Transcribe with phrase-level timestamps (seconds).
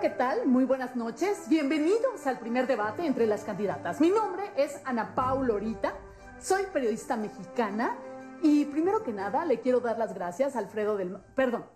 [0.00, 0.46] ¿qué tal?
[0.46, 1.46] Muy buenas noches.
[1.50, 4.00] Bienvenidos al primer debate entre las candidatas.
[4.00, 5.94] Mi nombre es Ana Paula Lorita,
[6.40, 7.98] soy periodista mexicana
[8.42, 11.18] y primero que nada le quiero dar las gracias a Alfredo del...
[11.34, 11.66] Perdón,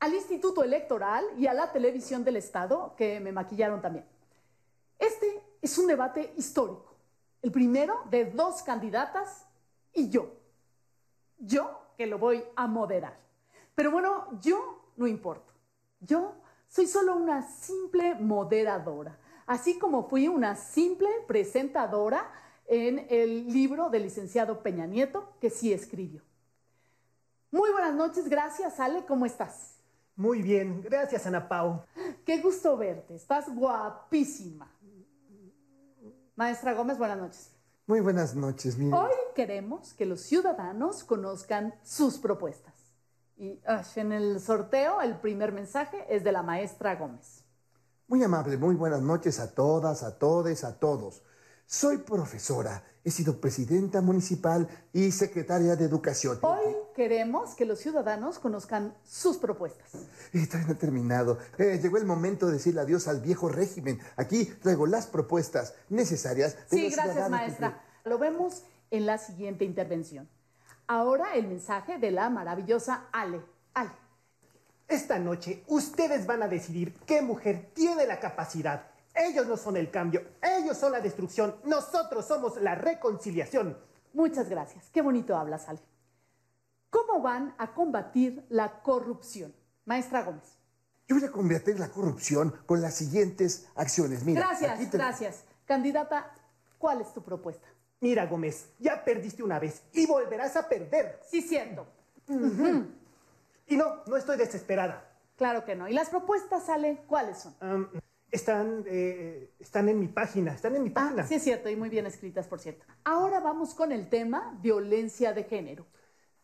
[0.00, 4.04] al Instituto Electoral y a la Televisión del Estado que me maquillaron también.
[4.98, 6.94] Este es un debate histórico,
[7.40, 9.46] el primero de dos candidatas
[9.94, 10.30] y yo.
[11.38, 13.16] Yo que lo voy a moderar.
[13.74, 15.54] Pero bueno, yo no importo.
[16.00, 16.34] Yo
[16.72, 22.32] soy solo una simple moderadora, así como fui una simple presentadora
[22.66, 26.22] en el libro del licenciado Peña Nieto, que sí escribió.
[27.50, 29.74] Muy buenas noches, gracias Ale, ¿cómo estás?
[30.16, 31.82] Muy bien, gracias Ana Pau.
[32.24, 34.72] Qué gusto verte, estás guapísima.
[36.36, 37.52] Maestra Gómez, buenas noches.
[37.86, 38.96] Muy buenas noches, mire.
[38.96, 42.71] Hoy queremos que los ciudadanos conozcan sus propuestas.
[43.42, 43.60] Y
[43.96, 47.42] en el sorteo, el primer mensaje es de la maestra Gómez.
[48.06, 51.24] Muy amable, muy buenas noches a todas, a todes, a todos.
[51.66, 56.38] Soy profesora, he sido presidenta municipal y secretaria de educación.
[56.42, 59.90] Hoy queremos que los ciudadanos conozcan sus propuestas.
[60.32, 61.38] Y todavía no he terminado.
[61.58, 63.98] Eh, llegó el momento de decirle adiós al viejo régimen.
[64.14, 66.56] Aquí traigo las propuestas necesarias.
[66.70, 67.82] De sí, gracias, maestra.
[68.04, 68.62] Lo vemos
[68.92, 70.28] en la siguiente intervención.
[70.86, 73.42] Ahora el mensaje de la maravillosa Ale.
[73.74, 73.90] Ale.
[74.88, 78.86] Esta noche ustedes van a decidir qué mujer tiene la capacidad.
[79.14, 83.76] Ellos no son el cambio, ellos son la destrucción, nosotros somos la reconciliación.
[84.14, 84.90] Muchas gracias.
[84.90, 85.80] Qué bonito hablas, Ale.
[86.90, 89.54] ¿Cómo van a combatir la corrupción?
[89.84, 90.58] Maestra Gómez.
[91.08, 94.24] Yo voy a combatir la corrupción con las siguientes acciones.
[94.24, 95.44] Mira, gracias, gracias.
[95.64, 96.32] Candidata,
[96.78, 97.66] ¿cuál es tu propuesta?
[98.02, 101.20] Mira, Gómez, ya perdiste una vez y volverás a perder.
[101.24, 101.86] Sí, siento.
[103.68, 105.08] Y no, no estoy desesperada.
[105.36, 105.88] Claro que no.
[105.88, 107.54] ¿Y las propuestas, Ale, cuáles son?
[108.32, 111.22] están, eh, están en mi página, están en mi ah, página.
[111.22, 112.84] Ah, sí, es cierto, y muy bien escritas, por cierto.
[113.04, 115.86] Ahora vamos con el tema violencia de género.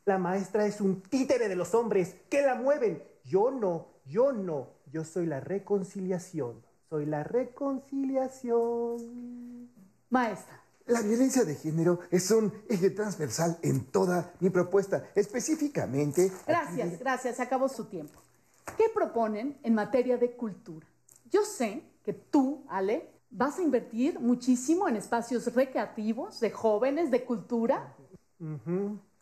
[0.04, 3.02] La maestra es un títere de los hombres que la mueven.
[3.24, 4.68] Yo no, yo no.
[4.92, 6.64] Yo soy la reconciliación.
[6.88, 9.70] Soy la reconciliación.
[10.08, 16.32] Maestra, la violencia de género es un eje transversal en toda mi propuesta, específicamente...
[16.46, 18.20] Gracias, gracias, se acabó su tiempo.
[18.76, 20.86] ¿Qué proponen en materia de cultura?
[21.30, 27.24] Yo sé que tú, Ale, vas a invertir muchísimo en espacios recreativos de jóvenes, de
[27.24, 27.94] cultura.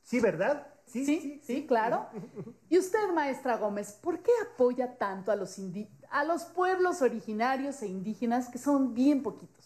[0.05, 0.69] Sí, ¿verdad?
[0.87, 2.07] Sí sí, sí, claro.
[2.69, 5.61] Y usted, maestra Gómez, ¿por qué apoya tanto a los,
[6.11, 9.66] a los pueblos originarios e indígenas que son bien poquitos?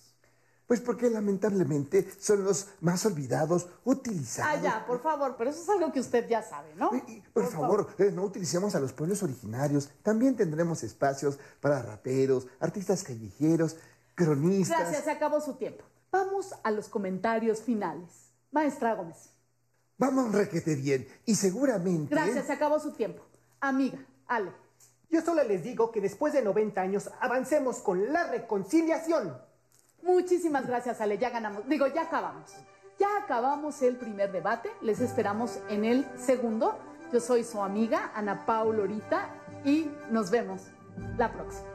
[0.70, 4.56] Pues porque lamentablemente son los más olvidados, utilizados.
[4.56, 6.92] Ah, ya, por favor, pero eso es algo que usted ya sabe, ¿no?
[7.32, 9.91] por, favor, eh, no utilicemos a los pueblos originarios.
[10.04, 13.78] También tendremos espacios para raperos, artistas callejeros,
[14.14, 14.78] cronistas.
[14.78, 15.82] Gracias, se acabó su tiempo.
[16.12, 18.30] Vamos a los comentarios finales.
[18.53, 19.30] Maestra Gómez.
[19.98, 22.14] Vamos requete bien y seguramente...
[22.14, 23.25] Gracias, se acabó su tiempo.
[23.59, 23.98] Amiga,
[24.28, 24.53] Ale.
[25.10, 29.49] Yo solo les digo que después de 90 años avancemos con la reconciliación.
[30.02, 31.18] Muchísimas gracias, Ale.
[31.18, 31.68] Ya ganamos.
[31.68, 32.52] Digo, ya acabamos.
[32.98, 34.70] Ya acabamos el primer debate.
[34.82, 36.78] Les esperamos en el segundo.
[37.12, 39.28] Yo soy su amiga Ana Paula Lorita
[39.64, 40.62] y nos vemos
[41.16, 41.66] la próxima.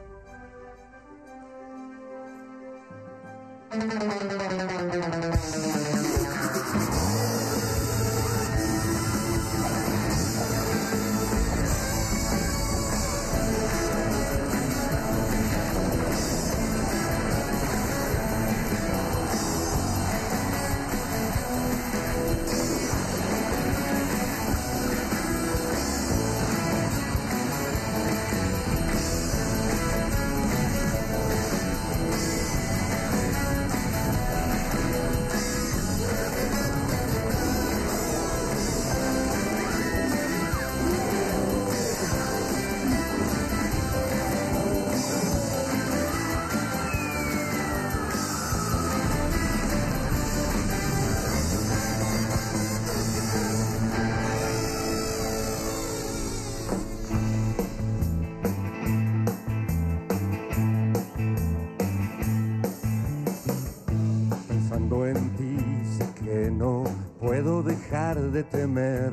[68.16, 69.12] De temer.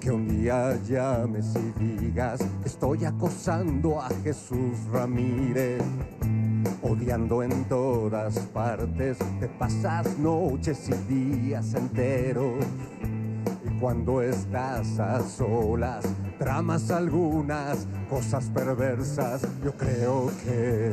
[0.00, 5.82] Que un día llames y digas estoy acosando a Jesús Ramírez
[6.82, 12.64] odiando en todas partes te pasas noches y días enteros.
[13.64, 16.04] Y cuando estás a solas
[16.38, 19.42] tramas algunas cosas perversas.
[19.64, 20.92] Yo creo que,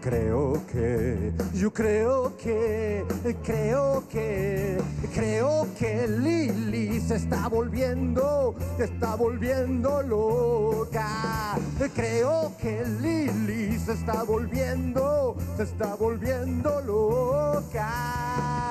[0.00, 3.04] creo que, yo creo que,
[3.42, 4.78] creo que,
[5.14, 11.56] creo que Lili se está volviendo, se está volviendo loca.
[11.94, 18.69] Creo que Lili se está volviendo, se está volviendo loca.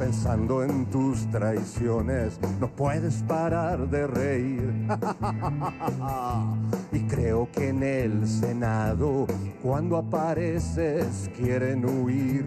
[0.00, 4.88] Pensando en tus traiciones, no puedes parar de reír.
[6.90, 9.26] y creo que en el Senado,
[9.62, 12.46] cuando apareces, quieren huir.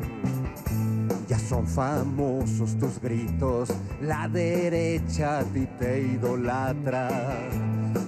[1.27, 3.69] Ya son famosos tus gritos,
[4.01, 7.07] la derecha a ti te idolatra.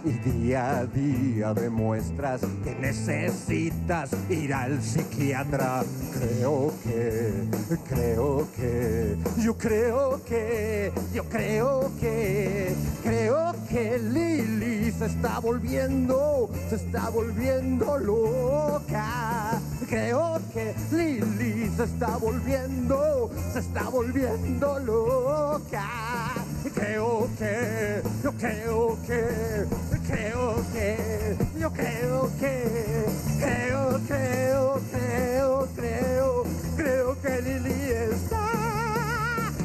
[0.03, 5.83] Y día a día demuestras que necesitas ir al psiquiatra.
[6.19, 7.47] Creo que,
[7.89, 16.75] creo que, yo creo que, yo creo que, creo que Lili se está volviendo, se
[16.75, 19.59] está volviendo loca.
[19.89, 26.44] Creo que Lili se está volviendo, se está volviendo loca.
[26.73, 29.65] Creo que, yo creo que,
[30.07, 33.05] creo que, yo creo que,
[33.39, 36.43] creo, creo, creo, creo,
[36.75, 38.49] creo que Lili está.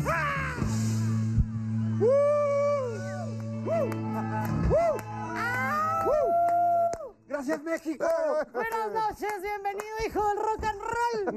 [0.06, 0.50] ¡Ah!
[7.26, 8.06] Gracias México.
[8.52, 11.32] Buenas noches, bienvenido, hijo del rock and roll.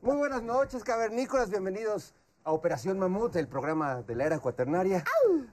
[0.00, 1.50] Muy buenas noches, cavernícolas.
[1.50, 5.04] Bienvenidos a Operación Mamut, el programa de la era cuaternaria.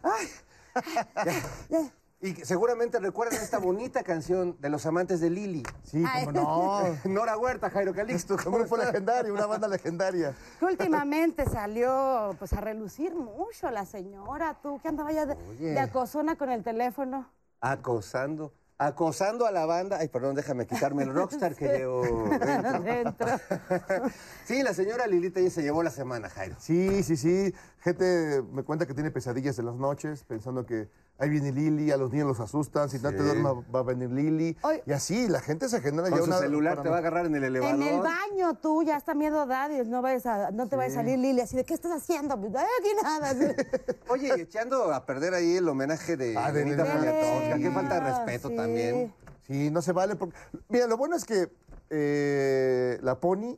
[0.04, 0.28] Ay,
[1.70, 1.92] ya.
[2.22, 5.64] Y seguramente recuerdan esta bonita canción de los amantes de Lili.
[5.84, 6.84] Sí, cómo no.
[7.06, 8.36] Nora Huerta, Jairo Calixto.
[8.46, 10.36] Un grupo legendario, una banda legendaria.
[10.60, 16.36] Que últimamente salió pues a relucir mucho la señora, tú, que andaba ya de acosona
[16.36, 17.26] con el teléfono.
[17.62, 18.52] Acosando.
[18.82, 19.98] Acosando a la banda.
[20.00, 22.02] Ay, perdón, déjame quitarme el rockstar que llevo
[22.84, 23.28] dentro.
[24.46, 26.56] Sí, la señora Lilita ya se llevó la semana, Jairo.
[26.60, 27.54] Sí, sí, sí.
[27.82, 31.98] Gente me cuenta que tiene pesadillas en las noches, pensando que ahí viene Lili, a
[31.98, 33.24] los niños los asustan, si no te Sí.
[33.24, 34.58] duermas va a venir Lili.
[34.86, 36.40] Y así, la gente se genera Con ya su una...
[36.40, 37.76] celular te va a agarrar en el elevador.
[37.76, 40.92] En el baño, tú, ya está miedo dar y no, vayas a, no te vaya
[40.92, 42.34] a salir Lili así de, ¿qué estás haciendo?
[42.36, 43.30] Ay, aquí nada.
[43.30, 43.46] así.
[44.10, 47.58] Oye, echando a perder ahí el homenaje de Ah, de Poniatowska.
[47.60, 48.56] Qué falta de respeto sí.
[48.58, 49.14] también.
[49.48, 50.16] Sí, no se vale.
[50.18, 50.36] Porque...
[50.68, 51.50] Mira, lo bueno es que
[51.90, 53.58] eh, la Pony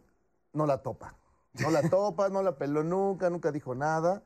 [0.53, 1.15] no la topa.
[1.59, 4.23] No la topa, no la peló nunca, nunca dijo nada.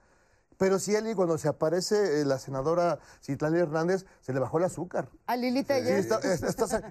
[0.58, 4.64] Pero sí, Eli, cuando se aparece eh, la senadora Citlali Hernández, se le bajó el
[4.66, 5.10] azúcar.
[5.28, 5.98] A Lilita Sí, ya.
[5.98, 6.82] está, está- está-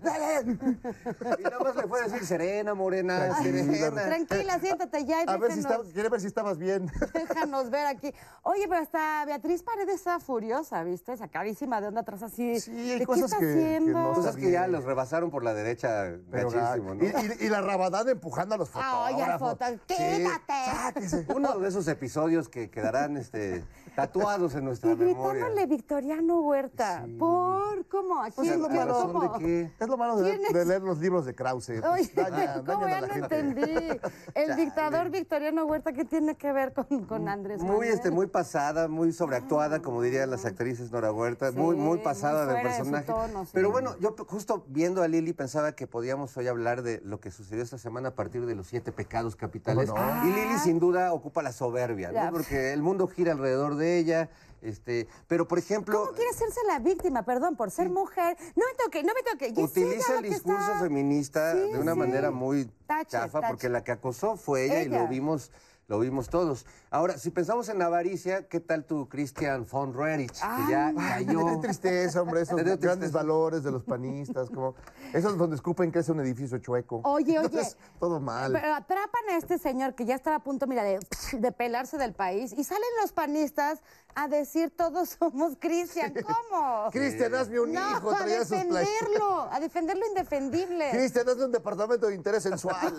[1.39, 4.03] Y nada más le fue a decir serena, morena, Tranquila, serena.
[4.03, 6.91] Tranquila, siéntate ya y a ver si estaba, quiere ver si estabas bien.
[7.15, 8.13] déjanos ver aquí.
[8.43, 11.17] Oye, pero hasta Beatriz Paredes está furiosa, ¿viste?
[11.17, 12.61] Sacadísima de onda atrás así.
[12.61, 13.93] Sí, hay ¿De cosas qué está que- que haciendo?
[13.99, 17.05] no Cosas que ya los rebasaron por la derecha Pero, gachísimo, ¿no?
[17.05, 19.51] y, y- y la rabadán empujando a los Ay, ya, fotógrafos.
[19.53, 20.71] foto- Sí, quítate.
[20.71, 21.27] sáquese.
[21.35, 23.54] Uno de esos episodios que quedarán este,
[23.95, 25.33] tatuados en nuestra Y memoria.
[25.45, 27.07] gritándole Victoriano Huerta.
[27.19, 27.87] ¿Por?
[27.87, 28.23] ¿Cómo?
[28.23, 28.55] ¿A Pues quién?
[28.55, 28.93] es lo malo.
[28.93, 29.73] ¿Razón de qué?
[29.79, 30.53] Es lo malo de, ¿Quién es?
[30.53, 31.67] de leer los libros de Krause.
[31.81, 33.39] pues, Oye, daña- ¿Cómo ya gente.
[33.39, 34.01] entendí?
[34.35, 37.89] El dictador Victoriano Huerta, ¿qué tiene que ver con, con Andrés Muy, Manuel?
[37.91, 41.99] este, muy pasada, muy sobreactuada, como dirían las actrices Nora Huerta, Sí, muy, muy muy
[41.99, 43.07] pasada del fuera de personaje.
[43.07, 43.51] tono, sí.
[43.55, 47.31] Pero bueno, yo justo viendo a Lili pensaba que podíamos hoy hablar de lo que
[47.31, 49.91] sucedió esta semana a partir de los siete pecados capitales.
[50.25, 52.31] Y Lili sin duda ocupa la soberbia, ¿no?
[52.33, 54.31] Porque el mundo gira alrededor de ella.
[54.63, 57.23] Este, pero por ejemplo, ¿Cómo quiere hacerse la víctima?
[57.23, 58.35] Perdón, por ser mujer.
[58.57, 59.53] No me toque, no me toque.
[59.55, 61.99] Y utiliza el discurso está- feminista Sí, de una sí.
[61.99, 62.71] manera muy
[63.07, 65.03] chafa, porque la que acosó fue ella, y Ella.
[65.03, 65.51] lo vimos,
[65.87, 66.65] lo vimos todos.
[66.95, 70.35] Ahora, si pensamos en avaricia, ¿qué tal tu Christian von Roerich?
[70.35, 71.45] que ya Ay, cayó.
[71.45, 73.13] da tristeza, hombre, esos grandes tristeza.
[73.13, 74.77] valores de los panistas, como
[75.13, 77.01] esos donde escupen que es un edificio chueco.
[77.03, 77.47] Oye, oye.
[77.47, 78.53] Entonces, todo mal.
[78.53, 81.01] Pero atrapan a este señor que ya estaba a punto, mira, de,
[81.37, 83.81] de pelarse del país y salen los panistas
[84.15, 86.15] a decir todos somos Cristian.
[86.15, 86.91] ¿Cómo?
[86.93, 90.91] Cristian, hazme un no, hijo, a defenderlo, a defender lo indefendible.
[90.93, 92.95] Cristian, hazme un departamento de interés sensual.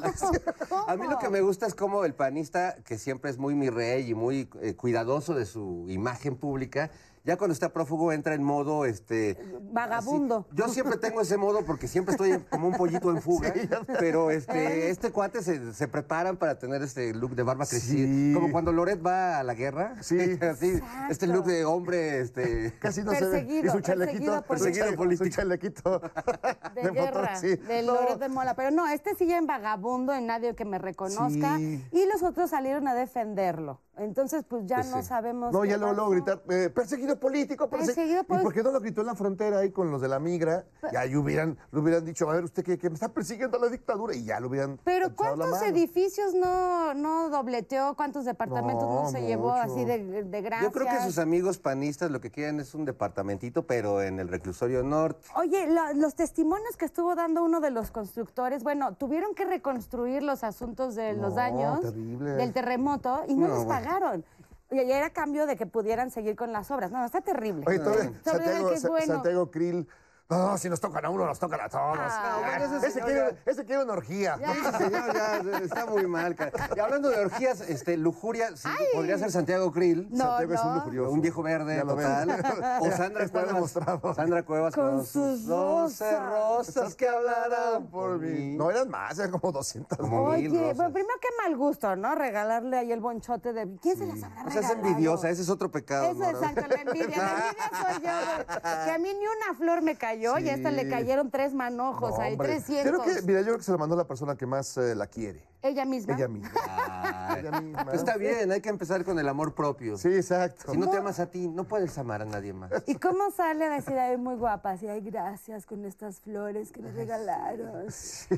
[0.68, 0.90] ¿Cómo?
[0.90, 3.70] A mí lo que me gusta es como el panista, que siempre es muy mi
[4.08, 6.92] y muy eh, cuidadoso de su imagen pública,
[7.26, 9.38] ya cuando está prófugo entra en modo este
[9.72, 10.46] Vagabundo.
[10.50, 10.56] así.
[10.62, 13.54] Yo siempre tengo ese modo porque siempre estoy como un pollito en fuga,
[14.00, 18.32] pero este este cuate se, se preparan para tener este look de barba crecida, Sí.
[18.34, 20.18] como cuando Loret va a la guerra, Sí.
[20.42, 20.80] así,
[21.10, 23.40] este look de hombre este Casi no se ve.
[23.40, 24.42] Y Perseguido, su chalequito.
[24.44, 25.26] perseguido su político.
[25.26, 26.00] Su chalequito.
[26.00, 27.56] de, de guerra, motor, sí.
[27.56, 27.94] del No.
[27.96, 28.56] Loret de Mola.
[28.56, 31.58] Pero no, este sigue en vagabundo, en nadie que me reconozca.
[31.58, 31.84] Sí.
[31.92, 33.82] Y los otros salieron a defenderlo.
[33.98, 35.08] Entonces, pues ya Pues no sí.
[35.08, 35.52] sabemos.
[35.54, 37.88] No, ya luego, luego gritar, eh, perseguido político, perse-".
[37.88, 40.08] Perseguido ¿Y pol- por qué no lo gritó en la frontera ahí con los de
[40.08, 40.66] la migra?
[40.92, 43.68] Y ahí hubieran, le hubieran dicho, a ver, usted que, que me está persiguiendo la
[43.70, 45.66] dictadura, y ya lo hubieran Pero ¿cuántos mano.
[45.66, 47.96] edificios no, no dobleteó?
[47.96, 50.72] ¿Cuántos departamentos no, No, se llevó así de, de gracias?
[50.74, 54.28] Yo creo que sus amigos panistas lo que quieren es un departamentito, pero en el
[54.28, 55.28] reclusorio norte.
[55.36, 60.24] Oye, la- los testimonios que estuvo dando uno de los constructores, bueno, tuvieron que reconstruir
[60.24, 62.32] los asuntos de los daños terrible.
[62.32, 63.82] del terremoto y no, No, les bueno.
[63.86, 64.26] Pagaron.
[64.72, 66.92] Y era a cambio de que pudieran seguir con las obras.
[66.92, 67.64] No, está terrible.
[67.68, 69.06] Oye, todavía Sobre Santiago, que es Sa- bueno.
[69.14, 69.88] Santiago Krill,
[70.30, 71.98] no, no, si nos tocan a uno, nos tocan a todos.
[72.00, 74.40] Ah, bueno, ese ese, quiere, ya- ese quiere una orgía.
[74.42, 76.36] Ese señor ya está muy mal.
[76.36, 76.52] cara.
[76.76, 80.08] Y hablando de orgías, este, lujuria, sí, podría ser Santiago Krill.
[80.10, 80.76] No, Santiago es un no.
[80.76, 81.12] lujurioso.
[81.12, 82.30] Un viejo verde total.
[82.82, 83.54] O Sandra Está Cuevas.
[83.54, 84.14] demostrado.
[84.16, 86.30] Sandra Cuevas Con sus doce rosas.
[86.76, 88.56] rosas que hablarán por mí.
[88.58, 89.98] No, eran más, eran como 200.
[89.98, 90.92] Como Oye, mil rosas.
[90.92, 92.16] primero qué mal gusto, ¿no?
[92.16, 93.78] Regalarle ahí el bonchote de...
[93.82, 96.06] ¿Quién se las habrá O sea, es envidiosa, ese es otro pecado.
[96.12, 97.18] Eso es exacto, la envidia.
[97.18, 98.56] La envidia soy yo.
[98.86, 100.90] Que a mí ni una flor me cayó y a esta le Sí.
[100.90, 102.48] cayeron tres manojos, No, ahí hombre.
[102.50, 103.02] 300.
[103.02, 105.08] Creo que, mira, yo creo que se lo mandó la persona que más eh, la
[105.08, 105.44] quiere.
[105.66, 106.16] Ella misma.
[106.16, 106.52] Ella misma.
[107.40, 107.84] Ella misma.
[107.86, 109.98] Pues está bien, hay que empezar con el amor propio.
[109.98, 110.72] Sí, exacto.
[110.72, 112.72] Si no te amas a ti, no puedes amar a nadie más.
[112.86, 114.72] ¿Y cómo sale a decir, ay, muy guapa?
[114.72, 117.88] Así, ay, gracias con estas flores que me regalaron.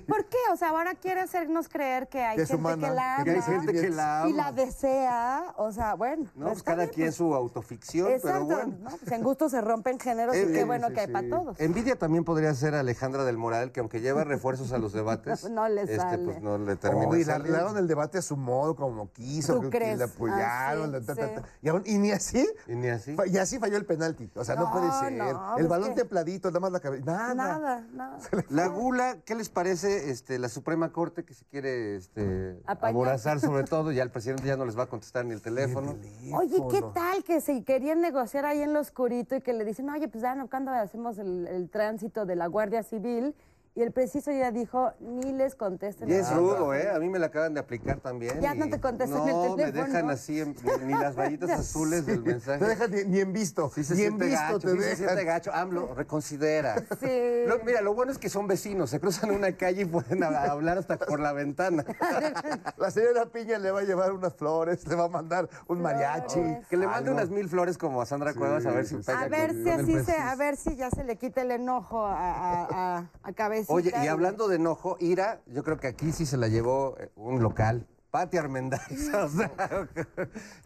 [0.07, 0.37] ¿Por qué?
[0.53, 3.23] O sea, ahora quiere hacernos creer que hay Que gente humana, que la ama.
[3.25, 4.29] que hay gente que la ama.
[4.29, 5.53] Y la desea.
[5.57, 6.25] O sea, bueno.
[6.35, 8.27] No, pues está cada bien, quien pues, su autoficción, Exacto.
[8.27, 8.77] pero bueno.
[8.81, 8.89] ¿no?
[8.97, 11.11] Pues en gusto se rompen géneros y Eh, qué eh, bueno sí, que hay sí.
[11.13, 11.59] para todos.
[11.59, 15.67] Envidia también podría ser Alejandra del Moral, que aunque lleva refuerzos a los debates, No
[15.67, 16.23] le este, sale.
[16.23, 19.61] pues no le termina la- le dieron el debate a su modo, como quiso, ¿Tú
[19.61, 19.97] que, que crees?
[19.97, 21.35] le apoyaron, Ah, sí, ta, ta, sí.
[21.35, 21.43] ta.
[21.61, 23.15] Y, aún- y ni así, Y ni así.
[23.27, 24.29] y así falló el penalti.
[24.35, 25.11] O sea, no, No, puede ser.
[25.13, 27.05] no, el pues balón que- templadito, nada más la cabeza.
[27.05, 27.33] Nada.
[27.35, 28.19] Nada, nada.
[28.49, 33.63] La gula, ¿qué les parece este, la Suprema Corte que se quiere este, aborazar sobre
[33.65, 33.91] todo?
[33.91, 35.95] Ya el presidente ya no les va a contestar ni el teléfono.
[36.33, 39.89] Oye, ¿qué tal que se querían negociar ahí en lo oscurito y que le dicen,
[39.89, 43.35] oye, pues ya no, ¿cuándo hacemos el, el tránsito de la Guardia Civil?
[43.77, 46.09] Y el preciso ya dijo, ni les contesten.
[46.09, 46.89] Y es rudo, ¿eh?
[46.89, 48.41] A mí me la acaban de aplicar también.
[48.41, 49.85] Ya no te contestan el No, me teléfono.
[49.93, 50.55] dejan así, en-
[50.87, 52.57] ni las rayitas azules del mensaje.
[52.57, 53.69] Te dejan ni, ni en visto.
[53.69, 54.97] Sí se ni en visto gacho, te sí se dejan.
[55.05, 55.53] siente gacho.
[55.53, 56.75] AMLO, reconsidera.
[56.99, 57.43] Sí.
[57.45, 60.79] Lo- mira, lo bueno es que son vecinos, se cruzan una calle y pueden hablar
[60.79, 61.85] hasta por la ventana.
[62.77, 66.39] La señora Piña le va a llevar unas flores, le va a mandar un mariachi.
[66.67, 69.27] Que le mande unas mil flores como a Sandra Cuevas a ver si pega A
[69.27, 72.03] ver con- si el así se, a ver si ya se le quita el enojo
[72.07, 73.66] a, a, a, a cabecita.
[73.67, 77.11] Oye, y hablando de enojo, Ira, yo creo que aquí sí se la llevó eh,
[77.15, 77.87] un local.
[78.11, 79.51] Pati Armendáriz, o sea,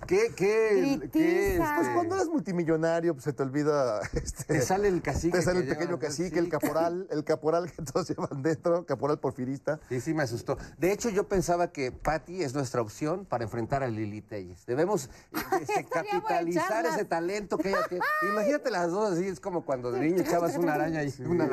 [0.08, 4.00] ¿qué, qué, qué, este, Pues cuando eres multimillonario, pues se te olvida.
[4.14, 6.38] Este, Te sale el cacique Te sale el pequeño cacique, sí.
[6.38, 9.80] el caporal, el caporal que todos llevan dentro, caporal porfirista.
[9.90, 10.58] Sí, sí, me asustó.
[10.78, 14.66] De hecho, yo pensaba que Patty es nuestra opción para enfrentar a Lili Telles.
[14.66, 15.10] Debemos
[15.62, 18.04] este, capitalizar ese talento que ella tiene.
[18.32, 21.48] Imagínate las dos así, es como cuando de niño echabas una araña y una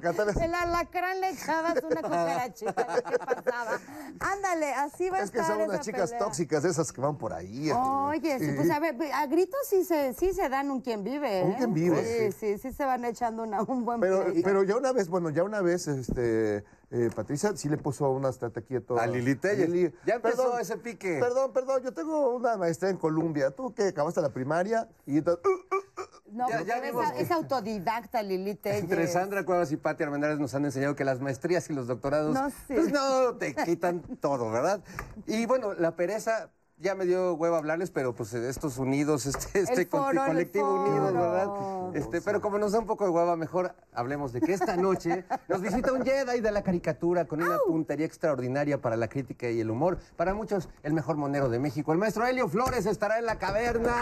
[0.00, 2.74] cantar es- El alacrán le echabas una cucarachita.
[3.08, 3.78] ¿Qué pasaba?
[4.20, 6.24] Ándale, así va a Es que estar son unas chicas pelea.
[6.24, 7.70] tóxicas esas que van por ahí.
[7.72, 11.40] Oye, sí, pues a ver, a gritos sí se, sí se dan un quien vive.
[11.40, 11.44] ¿eh?
[11.44, 14.76] Un quien vive, Sí, sí, sí se van echando una, un buen Pero, pero ya
[14.76, 18.98] una vez, bueno, ya una vez, este, eh, Patricia sí le puso una estate quieto.
[18.98, 19.68] A Lili Telles.
[19.68, 19.92] Lili.
[20.06, 21.18] Ya empezó ese pique.
[21.18, 23.50] Perdón, perdón, yo tengo una maestría en Colombia.
[23.50, 27.22] Tú que acabaste la primaria y entonces, uh, uh, No, Ya- es, vimos a- que-
[27.22, 28.80] es autodidacta, Lili Telles.
[28.82, 32.34] Entre Sandra Cuevas y Pati Armendáriz nos han enseñado que las maestrías y los doctorados
[32.34, 34.80] No, pues no te quitan todo, ¿verdad?
[35.26, 39.86] Y bueno, la pereza ya me dio huevo hablarles, pero pues estos unidos, este, este
[39.86, 41.48] foro, colectivo unidos, ¿verdad?
[41.94, 45.24] Este, pero como nos da un poco de hueva, mejor hablemos de que esta noche
[45.48, 49.60] nos visita un Jedi de la caricatura con una puntería extraordinaria para la crítica y
[49.60, 49.98] el humor.
[50.16, 51.92] Para muchos, el mejor monero de México.
[51.92, 53.94] El maestro Helio Flores estará en la caverna.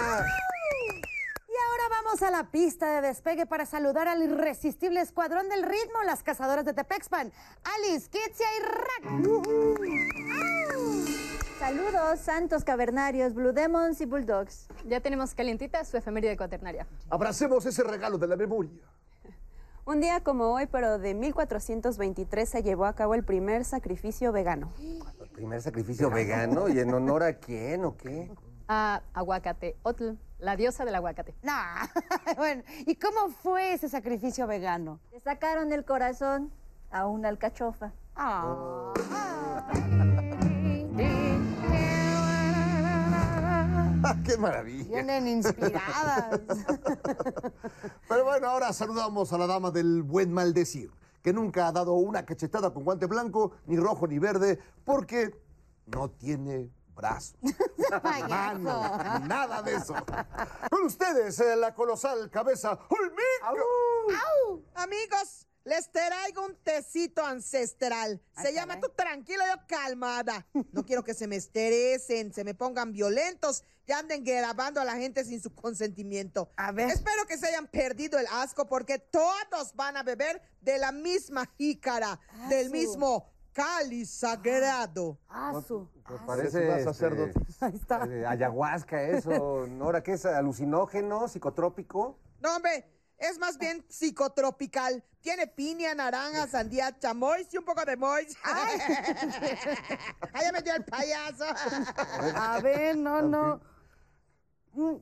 [2.10, 6.64] Vamos a la pista de despegue para saludar al irresistible escuadrón del ritmo, las cazadoras
[6.64, 7.30] de Tepexpan,
[7.62, 9.04] Alice, Kitsia y Rack.
[11.60, 14.66] Saludos, santos cavernarios, Blue Demons y Bulldogs.
[14.88, 16.84] Ya tenemos calientita su efeméride cuaternaria.
[17.10, 18.82] abracemos ese regalo de la memoria.
[19.84, 24.72] Un día como hoy, pero de 1423, se llevó a cabo el primer sacrificio vegano.
[24.80, 28.32] El primer sacrificio vegano y en honor a quién o qué.
[28.66, 31.34] A Aguacate, Otl, la diosa del aguacate.
[31.42, 31.52] No,
[32.36, 35.00] bueno, ¿y cómo fue ese sacrificio vegano?
[35.12, 36.52] Le sacaron el corazón
[36.90, 37.92] a una alcachofa.
[38.16, 38.92] Ah.
[44.02, 44.88] ¡Ah, ¡Qué maravilla!
[44.88, 46.40] Vienen inspiradas.
[48.08, 50.90] Pero bueno, ahora saludamos a la dama del buen maldecir,
[51.22, 55.38] que nunca ha dado una cachetada con guante blanco, ni rojo ni verde, porque
[55.86, 57.34] no tiene brazos.
[58.02, 59.94] Mano, nada de eso.
[60.70, 63.62] Con ustedes, eh, la colosal cabeza Olmeca.
[64.74, 68.20] Amigos, les traigo un tecito ancestral.
[68.40, 70.46] Se llama Tú tranquilo, yo calmada.
[70.72, 74.96] No quiero que se me estresen, se me pongan violentos y anden grabando a la
[74.96, 76.50] gente sin su consentimiento.
[76.56, 76.90] A ver.
[76.90, 81.50] Espero que se hayan perdido el asco porque todos van a beber de la misma
[81.58, 82.72] jícara, del su.
[82.72, 85.18] mismo cáliz sagrado.
[85.28, 85.88] Ah, su.
[86.06, 87.66] Pues ah, parece una este, sacerdotisa.
[87.66, 88.04] Ahí está.
[88.06, 89.66] eh, ayahuasca eso.
[89.68, 89.84] ¿no?
[89.84, 90.24] ¿Ahora qué es?
[90.24, 91.28] ¿Alucinógeno?
[91.28, 92.18] ¿Psicotrópico?
[92.40, 92.86] No, hombre,
[93.18, 95.04] es más bien psicotropical.
[95.20, 98.34] Tiene piña, naranja, sandía, chamois y un poco de mois.
[98.42, 98.78] ¡Ay!
[100.42, 101.44] ya metió el payaso!
[102.34, 103.60] A ver, no, no.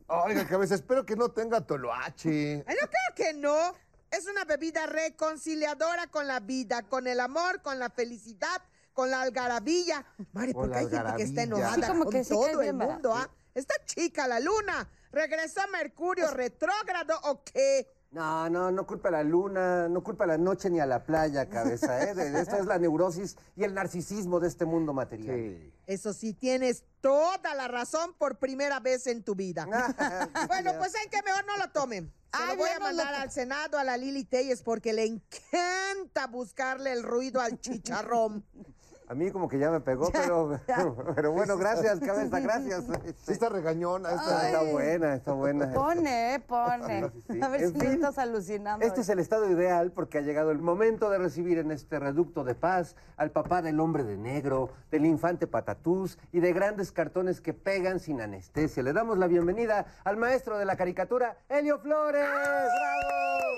[0.09, 2.65] Oiga, cabeza, espero que no tenga toloache.
[2.67, 3.75] Ay, no creo que no.
[4.11, 8.63] Es una bebida reconciliadora con la vida, con el amor, con la felicidad,
[8.95, 10.05] con la algarabía.
[10.33, 13.15] Mari, porque hay gente que está enojada Sí, como con que sí todo el mundo,
[13.15, 13.31] ¿ah?
[13.55, 14.89] Está chica la luna.
[15.11, 17.87] ¿Regresó Mercurio retrógrado o qué?
[18.11, 21.05] No, no, no culpa a la luna, no culpa a la noche ni a la
[21.05, 22.03] playa, cabeza.
[22.03, 22.15] ¿eh?
[22.41, 25.73] Esto es la neurosis y el narcisismo de este mundo material.
[25.87, 29.67] Eso sí, tienes toda la razón por primera vez en tu vida.
[30.49, 32.07] Bueno, pues hay que mejor no lo tomen.
[32.07, 35.05] Se Ay, lo voy a lo mandar al Senado a la Lili Telles porque le
[35.05, 38.45] encanta buscarle el ruido al chicharrón.
[39.09, 40.61] A mí como que ya me pegó, pero,
[41.15, 42.85] pero bueno, gracias, cabeza, gracias.
[43.25, 44.11] Sí está regañona.
[44.13, 45.73] Está buena, está buena.
[45.73, 47.11] Pone, eh, pone.
[47.11, 47.41] Sí, sí.
[47.43, 48.85] A ver En si no fin, estás alucinando.
[48.85, 52.45] Este es el estado ideal porque ha llegado el momento de recibir en este reducto
[52.45, 57.41] de paz al papá del hombre de negro, del infante patatús y de grandes cartones
[57.41, 58.83] que pegan sin anestesia.
[58.83, 62.27] Le damos la bienvenida al maestro de la caricatura, Helio Flores.
[62.29, 63.49] ¡Bravo!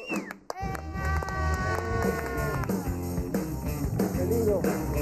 [4.13, 5.00] Bienvenido.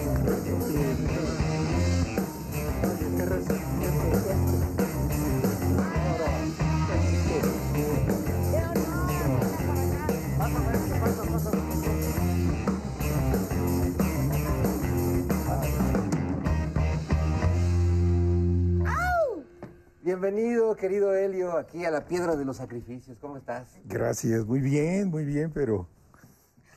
[20.13, 23.19] Bienvenido, querido Helio, aquí a la Piedra de los Sacrificios.
[23.21, 23.69] ¿Cómo estás?
[23.85, 25.87] Gracias, muy bien, muy bien, pero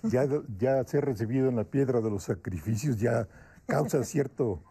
[0.04, 0.28] ya,
[0.60, 3.30] ya ser recibido en la piedra de los sacrificios ya
[3.67, 4.62] causa cierto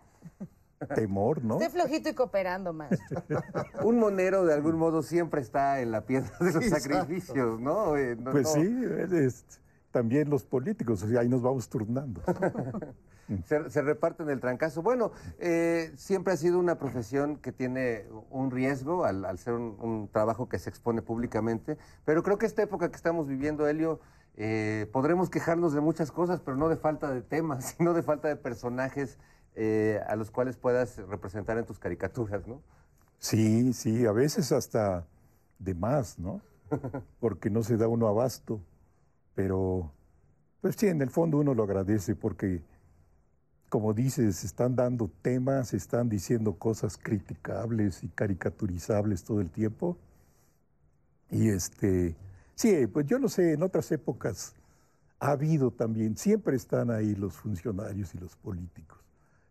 [0.94, 1.54] temor, ¿no?
[1.58, 3.22] Esté flojito y cooperando, maestro.
[3.82, 6.90] Un monero de algún modo siempre está en la Piedra de los Exacto.
[6.98, 7.96] Sacrificios, ¿no?
[7.96, 8.84] Eh, no- Pues no- sí,
[9.24, 9.46] es-
[9.90, 12.20] también los políticos, o sea, ahí nos vamos turnando.
[13.44, 14.82] Se, se reparten el trancazo.
[14.82, 19.76] Bueno, eh, siempre ha sido una profesión que tiene un riesgo al, al ser un,
[19.80, 24.00] un trabajo que se expone públicamente, pero creo que esta época que estamos viviendo, Helio,
[24.36, 28.28] eh, podremos quejarnos de muchas cosas, pero no de falta de temas, sino de falta
[28.28, 29.18] de personajes
[29.54, 32.62] eh, a los cuales puedas representar en tus caricaturas, ¿no?
[33.18, 35.06] Sí, sí, a veces hasta
[35.58, 36.40] de más, ¿no?
[37.20, 38.60] Porque no se da uno abasto,
[39.34, 39.92] pero
[40.60, 42.62] pues sí, en el fondo uno lo agradece porque,
[43.70, 49.96] como dices, están dando temas, están diciendo cosas criticables y caricaturizables todo el tiempo.
[51.30, 52.16] Y este,
[52.56, 54.54] sí, pues yo no sé, en otras épocas
[55.20, 58.98] ha habido también, siempre están ahí los funcionarios y los políticos,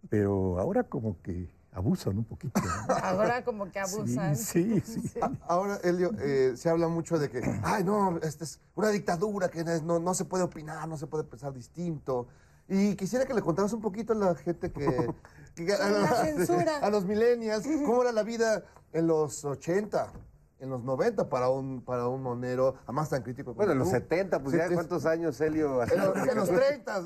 [0.09, 2.59] pero ahora como que abusan un poquito.
[2.61, 2.93] ¿no?
[3.03, 4.35] Ahora como que abusan.
[4.35, 5.19] Sí, sí, sí.
[5.21, 9.49] A- Ahora, Elio, eh, se habla mucho de que, ay, no, esta es una dictadura,
[9.49, 12.27] que no, no se puede opinar, no se puede pensar distinto.
[12.71, 14.85] Y quisiera que le contaras un poquito a la gente que...
[15.55, 16.77] que- a, La censura.
[16.77, 20.11] a los millennials, cómo era la vida en los 80,
[20.59, 23.87] en los 90 para un, para un monero, además tan crítico como Bueno, en los
[23.89, 23.95] tú.
[23.95, 25.81] 70, pues ya Sí, cuántos años, Helio.
[25.83, 26.97] En los, en los 30.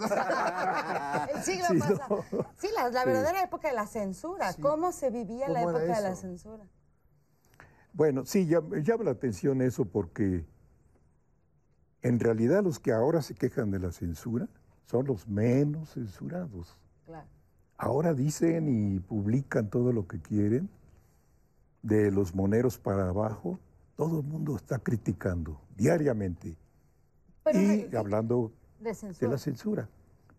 [1.33, 2.07] El siglo Sí, pasa.
[2.09, 2.23] no.
[2.57, 3.07] Sí, la, la Sí.
[3.07, 4.51] verdadera época de la censura.
[4.51, 4.61] Sí.
[4.61, 6.63] ¿Cómo se vivía la ¿Cómo era época de la censura?
[7.93, 10.45] Bueno, sí, llama, llama la atención eso porque
[12.01, 14.47] en realidad los que ahora se quejan de la censura
[14.85, 16.75] son los menos censurados.
[17.05, 17.27] Claro.
[17.77, 20.69] Ahora dicen y publican todo lo que quieren,
[21.81, 23.59] de los moneros para abajo,
[23.97, 26.55] todo el mundo está criticando diariamente
[27.43, 29.89] Pero y de- hablando de la censura.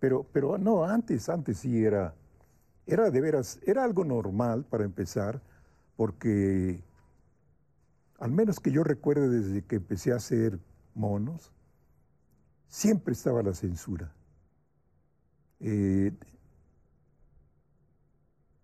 [0.00, 2.14] Pero, pero no, antes, antes sí era,
[2.86, 5.40] era de veras, era algo normal para empezar,
[5.96, 6.82] porque
[8.18, 10.58] al menos que yo recuerde desde que empecé a hacer
[10.94, 11.52] monos,
[12.68, 14.12] siempre estaba la censura.
[15.66, 16.12] Eh,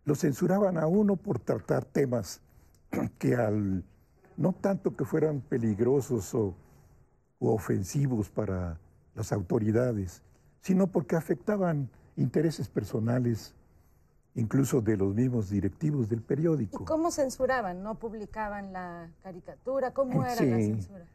[0.05, 2.43] lo censuraban a uno por tratar temas
[3.19, 3.83] que al,
[4.37, 6.55] no tanto que fueran peligrosos o,
[7.39, 8.79] o ofensivos para
[9.15, 10.23] las autoridades,
[10.61, 13.55] sino porque afectaban intereses personales
[14.35, 16.85] incluso de los mismos directivos del ¿Y periódico.
[16.85, 17.83] cómo censuraban?
[17.83, 19.95] ¿No publicaban la caricatura?
[19.95, 21.07] ¿Cómo era la censura?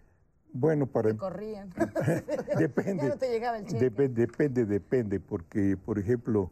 [0.58, 1.70] Bueno, para Te corrían.
[2.58, 3.04] depende.
[3.04, 3.92] Ya no te llegaba el cheque.
[3.92, 6.50] Depe- depende, depende, porque, por ejemplo,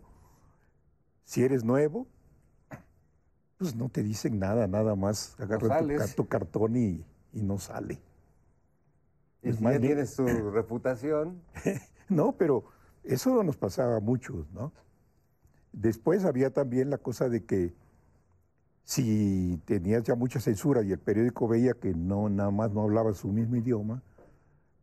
[1.24, 2.06] si eres nuevo,
[3.58, 5.88] pues no te dicen nada, nada más agarran
[6.18, 8.02] tu, cartón y, y no sale.
[9.42, 11.42] Y Es si más ya tienes tu reputación.
[12.10, 12.66] No, pero
[13.04, 14.74] eso nos pasaba a muchos, ¿no?
[15.72, 17.74] Después había también la cosa de que
[18.84, 23.14] si tenías ya mucha censura y el periódico veía que no nada más no hablaba
[23.14, 24.02] su mismo idioma,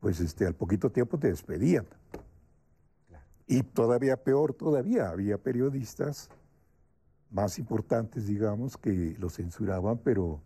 [0.01, 1.87] pues este, al poquito tiempo te despedían.
[3.47, 6.31] Y todavía peor, todavía había periodistas
[7.31, 10.41] más importantes, digamos, que lo censuraban, pero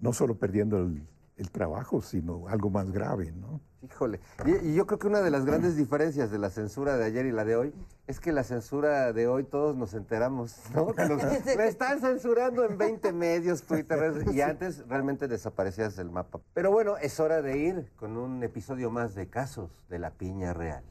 [0.00, 1.02] no solo perdiendo el,
[1.36, 3.60] el trabajo, sino algo más grave, ¿no?
[3.80, 4.18] Híjole.
[4.44, 7.26] Y, y yo creo que una de las grandes diferencias de la censura de ayer
[7.26, 7.72] y la de hoy
[8.08, 10.92] es que la censura de hoy todos nos enteramos, ¿no?
[10.94, 11.22] Que nos-
[11.56, 16.40] me están censurando en 20 medios, Twitter, y antes realmente desaparecías del mapa.
[16.54, 20.52] Pero bueno, es hora de ir con un episodio más de Casos de la Piña
[20.54, 20.82] Real.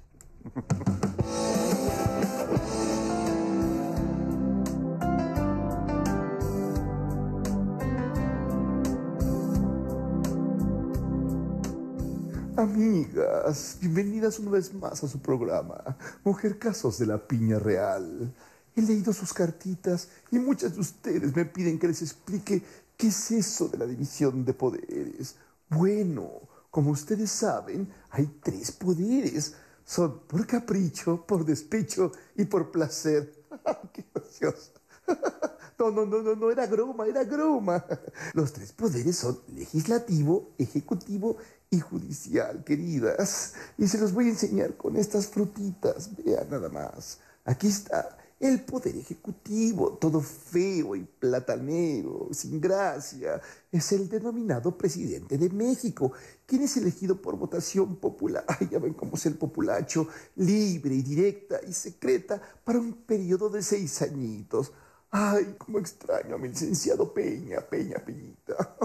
[12.58, 18.34] Amigas, bienvenidas una vez más a su programa, Mujer Casos de la Piña Real.
[18.76, 22.64] He leído sus cartitas y muchas de ustedes me piden que les explique
[22.98, 25.36] qué es eso de la división de poderes.
[25.70, 26.32] Bueno,
[26.72, 29.54] como ustedes saben, hay tres poderes.
[29.86, 33.46] Son por capricho, por despecho y por placer.
[33.94, 34.72] ¡Qué gracioso!
[35.80, 37.86] No, no, no, no, no era broma, era broma.
[38.34, 41.38] Los tres poderes son legislativo, ejecutivo
[41.70, 43.54] y judicial, queridas.
[43.78, 46.10] Y se los voy a enseñar con estas frutitas.
[46.24, 47.20] Vean nada más.
[47.46, 53.42] Aquí está el poder ejecutivo, todo feo y platanero, sin gracia.
[53.72, 56.12] Es el denominado presidente de México,
[56.46, 58.46] quien es elegido por votación popular.
[58.60, 63.50] Ay, ya ven cómo es el populacho, libre y directa y secreta para un periodo
[63.50, 64.72] de seis añitos.
[65.10, 68.78] Ay, cómo extraño a mi licenciado Peña, Peña, Peñita.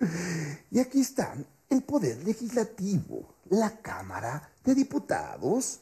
[0.70, 5.80] y aquí están el poder legislativo, la Cámara de Diputados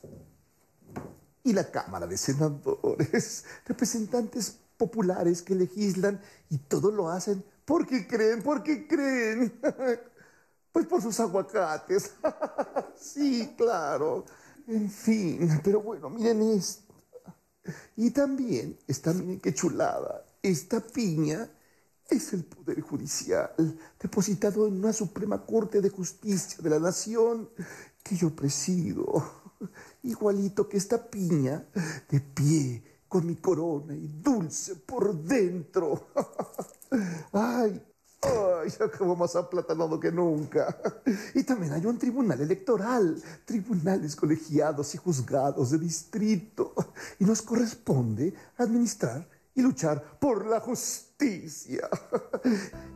[1.43, 6.21] y la Cámara de Senadores, representantes populares que legislan
[6.51, 9.61] y todo lo hacen porque creen, porque creen.
[10.73, 12.13] Pues por sus aguacates.
[13.01, 14.27] sí, claro.
[14.67, 16.93] En fin, pero bueno, miren esto.
[17.97, 21.49] Y también está, miren qué chulada, esta piña
[22.09, 23.55] es el Poder Judicial,
[24.01, 27.51] depositado en una Suprema Corte de Justicia de la Nación
[28.03, 29.05] que yo presido.
[30.03, 31.67] Igualito que esta piña,
[32.09, 36.09] de pie, con mi corona y dulce por dentro.
[37.33, 37.83] Ay,
[38.23, 40.77] ay, acabo más aplatanado que nunca.
[41.35, 46.75] Y también hay un tribunal electoral, tribunales colegiados y juzgados de distrito.
[47.19, 51.89] Y nos corresponde administrar y luchar por la justicia.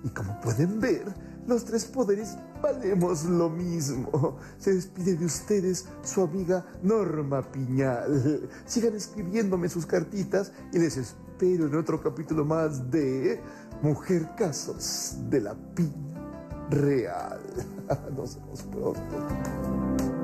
[0.03, 1.05] Y como pueden ver,
[1.47, 4.39] los tres poderes valemos lo mismo.
[4.59, 8.49] Se despide de ustedes su amiga Norma Piñal.
[8.65, 13.43] Sigan escribiéndome sus cartitas y les espero en otro capítulo más de
[13.83, 17.41] Mujer Casos de la Piña Real.
[18.17, 20.20] Nos vemos pronto.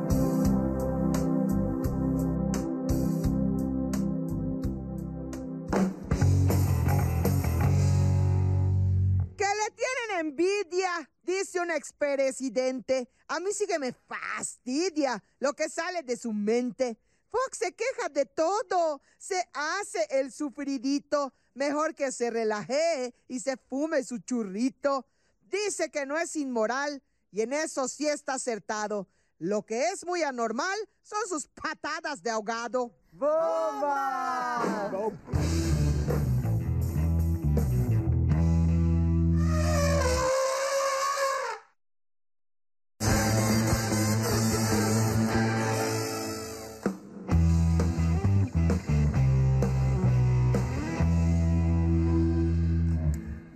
[11.77, 13.09] Expresidente.
[13.29, 16.99] A mí sí que me fastidia lo que sale de su mente.
[17.31, 21.33] Fox se queja de todo, se hace el sufridito.
[21.55, 25.07] Mejor que se relaje y se fume su churrito.
[25.43, 29.09] Dice que no es inmoral y en eso sí está acertado.
[29.39, 32.91] Lo que es muy anormal son sus patadas de ahogado.
[33.13, 34.91] ¡Bomba!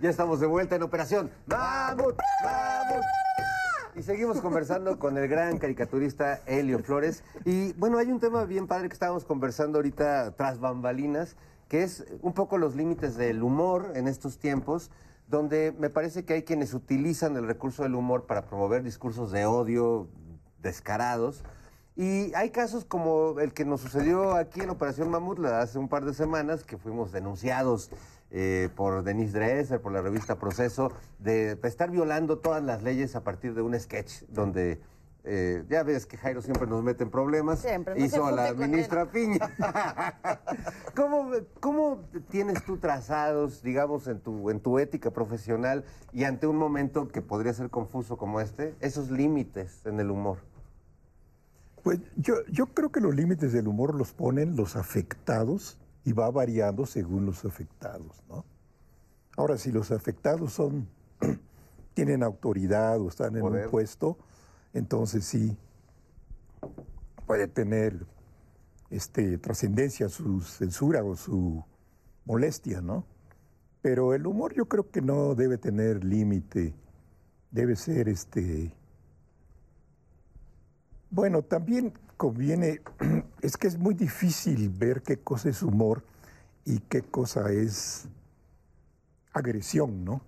[0.01, 2.17] Ya estamos de vuelta en Operación ¡Mamut!
[2.43, 3.03] ¡Mamut!
[3.95, 7.23] Y seguimos conversando con el gran caricaturista Helio Flores.
[7.45, 11.35] Y bueno, hay un tema bien padre que estábamos conversando ahorita tras bambalinas,
[11.67, 14.89] que es un poco los límites del humor en estos tiempos,
[15.27, 19.45] donde me parece que hay quienes utilizan el recurso del humor para promover discursos de
[19.45, 20.07] odio
[20.63, 21.43] descarados.
[21.95, 26.05] Y hay casos como el que nos sucedió aquí en Operación Mamut hace un par
[26.05, 27.91] de semanas, que fuimos denunciados
[28.31, 33.23] eh, por Denise Dresser, por la revista Proceso, de estar violando todas las leyes a
[33.23, 34.79] partir de un sketch donde...
[35.23, 37.59] eh, ya ves que Jairo siempre nos mete en problemas.
[37.59, 39.39] Siempre, no Hizo a la ministra Piña.
[40.95, 46.57] ¿Cómo, ¿Cómo tienes tú trazados, digamos, en tu, en tu ética profesional y ante un
[46.57, 50.39] momento que podría ser confuso como este, esos límites en el humor?
[51.83, 56.29] Pues yo, yo creo que los límites del humor los ponen los afectados y va
[56.31, 58.45] variando según los afectados, ¿no?
[59.37, 60.87] Ahora, si los afectados son,
[61.93, 63.65] tienen autoridad o están en Poder.
[63.65, 64.17] un puesto,
[64.73, 65.57] entonces sí
[67.25, 68.05] puede tener
[68.89, 71.63] este, trascendencia su censura o su
[72.25, 73.05] molestia, ¿no?
[73.81, 76.73] Pero el humor yo creo que no debe tener límite,
[77.51, 78.73] debe ser este
[81.11, 82.81] bueno, también conviene,
[83.41, 86.03] es que es muy difícil ver qué cosa es humor
[86.65, 88.07] y qué cosa es
[89.33, 90.21] agresión, ¿no?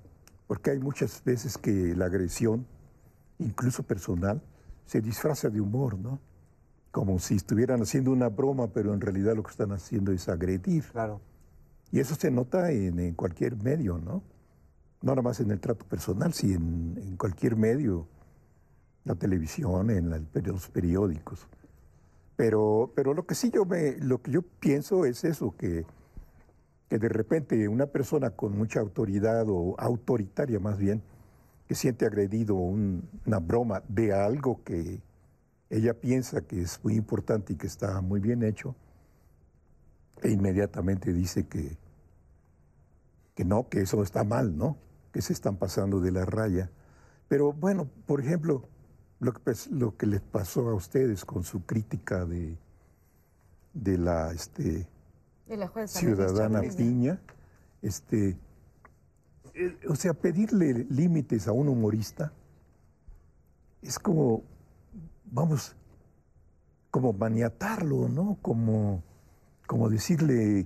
[0.45, 2.67] Porque hay muchas veces que la agresión,
[3.39, 4.41] incluso personal,
[4.85, 6.19] se disfraza de humor, ¿no?
[6.91, 10.83] Como si estuvieran haciendo una broma, pero en realidad lo que están haciendo es agredir.
[10.91, 11.21] Claro.
[11.91, 14.21] Y eso se nota en, en cualquier medio, ¿no?
[15.01, 18.07] No nada más en el trato personal, sino en, en cualquier medio
[19.05, 20.09] la televisión, en
[20.45, 21.47] los periódicos.
[22.35, 25.85] Pero, pero lo que sí yo me, lo que yo pienso es eso, que,
[26.89, 31.01] que de repente una persona con mucha autoridad o autoritaria más bien,
[31.67, 35.01] que siente agredido un- una broma de algo que
[35.69, 38.75] ella piensa que es muy importante y que está muy bien hecho,
[40.21, 41.77] e inmediatamente dice que,
[43.35, 44.77] que no, que eso está mal, ¿no?
[45.11, 46.69] Que se están pasando de la raya.
[47.27, 48.67] Pero bueno, por ejemplo,
[49.23, 52.57] lo que, pas- lo que les pasó a ustedes con su crítica de,
[53.73, 54.87] de la este,
[55.47, 57.19] la jueza ciudadana Piña,
[57.81, 58.37] este,
[59.53, 62.31] eh, o sea, pedirle límites a un humorista
[63.81, 64.43] es como,
[65.25, 65.75] vamos,
[66.89, 68.37] como maniatarlo, ¿no?
[68.41, 69.03] Como,
[69.67, 70.65] como decirle,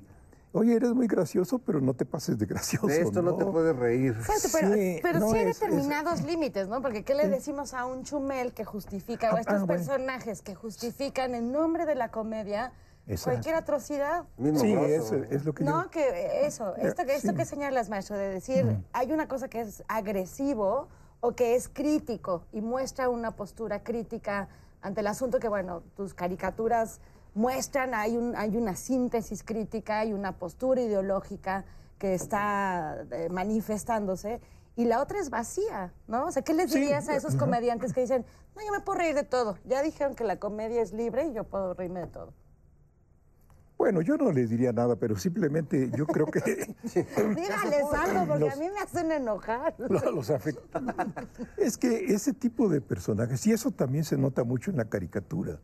[0.54, 2.88] oye, eres muy gracioso, pero no te pases de gracioso.
[2.88, 4.14] De esto no, te puedes reír.
[4.18, 6.82] Exacto, pero Sí, pero no, sí hay es- es- determinados límites, ¿no?
[6.82, 9.68] Porque ¿qué le decimos a un chumel que justifica, o a Ah, estos ah, bueno.
[9.68, 12.72] personajes que justifican en nombre de la comedia
[13.08, 13.32] Exacto.
[13.32, 14.24] cualquier atrocidad?
[14.56, 15.70] Sí, eso es lo que yo...
[15.72, 17.36] No, que eso, esto, que- esto sí.
[17.36, 20.88] que señalas, maestro, de decir, hay una cosa que es agresivo
[21.20, 24.50] o que es crítico y muestra una postura crítica
[24.82, 27.00] ante el asunto que, bueno, tus caricaturas
[27.38, 31.66] muestran, hay, un, hay una síntesis crítica, hay una postura ideológica
[32.00, 34.42] que está eh, manifestándose.
[34.76, 36.26] Y la otra es vacía, ¿no?
[36.26, 39.00] O sea, ¿qué les Sí, dirías a esos comediantes que dicen, no, yo me puedo
[39.00, 39.58] reír de todo?
[39.66, 42.34] Ya dijeron que la comedia es libre y yo puedo reírme de todo.
[43.78, 46.42] Bueno, yo no les diría nada, pero simplemente yo creo que
[46.84, 49.76] Dígales algo, porque Los- a mí me hacen enojar.
[49.80, 50.82] lo- los afecta.
[51.58, 55.60] Es que ese tipo de personajes, y eso también se nota mucho en la caricatura.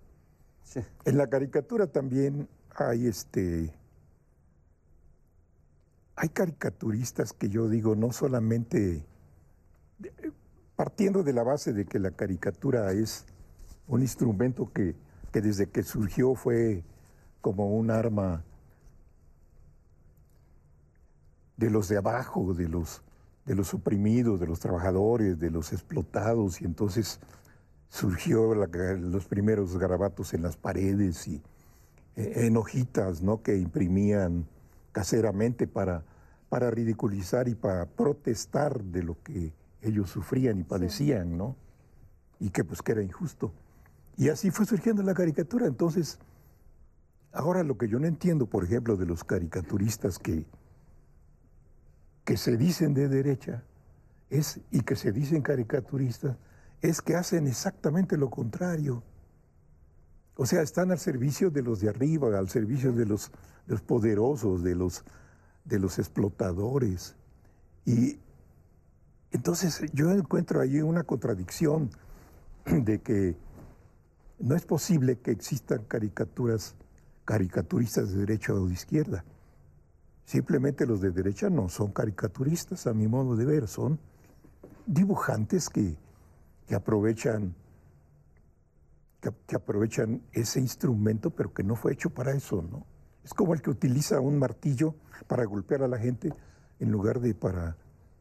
[1.06, 3.74] En la caricatura también hay este.
[6.16, 9.04] Hay caricaturistas que yo digo, no solamente
[10.76, 13.26] partiendo de la base de que la caricatura es
[13.88, 14.96] un instrumento que,
[15.32, 16.84] que desde que surgió fue
[17.42, 18.44] como un arma
[21.58, 23.04] de los de abajo, de los,
[23.46, 27.20] de los oprimidos, de los trabajadores, de los explotados, y entonces
[27.94, 31.44] surgió la- los primeros garabatos en las paredes y
[32.16, 33.44] eh, en hojitas, ¿no?
[33.44, 34.48] Que imprimían
[34.92, 36.04] caseramente para,
[36.50, 39.54] para ridiculizar y para protestar de lo que
[39.84, 41.56] ellos sufrían y padecían, ¿no?
[42.40, 43.54] Y que pues que era injusto.
[44.18, 45.68] Y así fue surgiendo la caricatura.
[45.68, 46.18] Entonces,
[47.32, 50.48] ahora lo que yo no entiendo, por ejemplo, de los caricaturistas que,
[52.26, 53.64] que se dicen de derecha
[54.32, 56.38] es, y que se dicen caricaturistas
[56.84, 59.02] es que hacen exactamente lo contrario.
[60.36, 63.32] O sea, están al servicio de los de arriba, al servicio de los,
[63.66, 65.06] de los poderosos, de los,
[65.64, 67.16] de los explotadores.
[67.86, 68.20] Y
[69.32, 71.90] entonces yo encuentro ahí una contradicción
[72.66, 73.38] de que
[74.40, 76.76] no es posible que existan caricaturas,
[77.24, 79.24] caricaturistas de derecha o de izquierda.
[80.26, 84.00] Simplemente los de derecha no son caricaturistas, a mi modo de ver, son
[84.86, 85.96] dibujantes que,
[86.68, 87.56] que aprovechan
[89.22, 92.86] que, que aprovechan ese instrumento, pero que no fue hecho para eso, ¿no?
[93.24, 94.96] Es como el que utiliza un martillo
[95.28, 96.34] para golpear a la gente
[96.80, 97.78] en lugar de para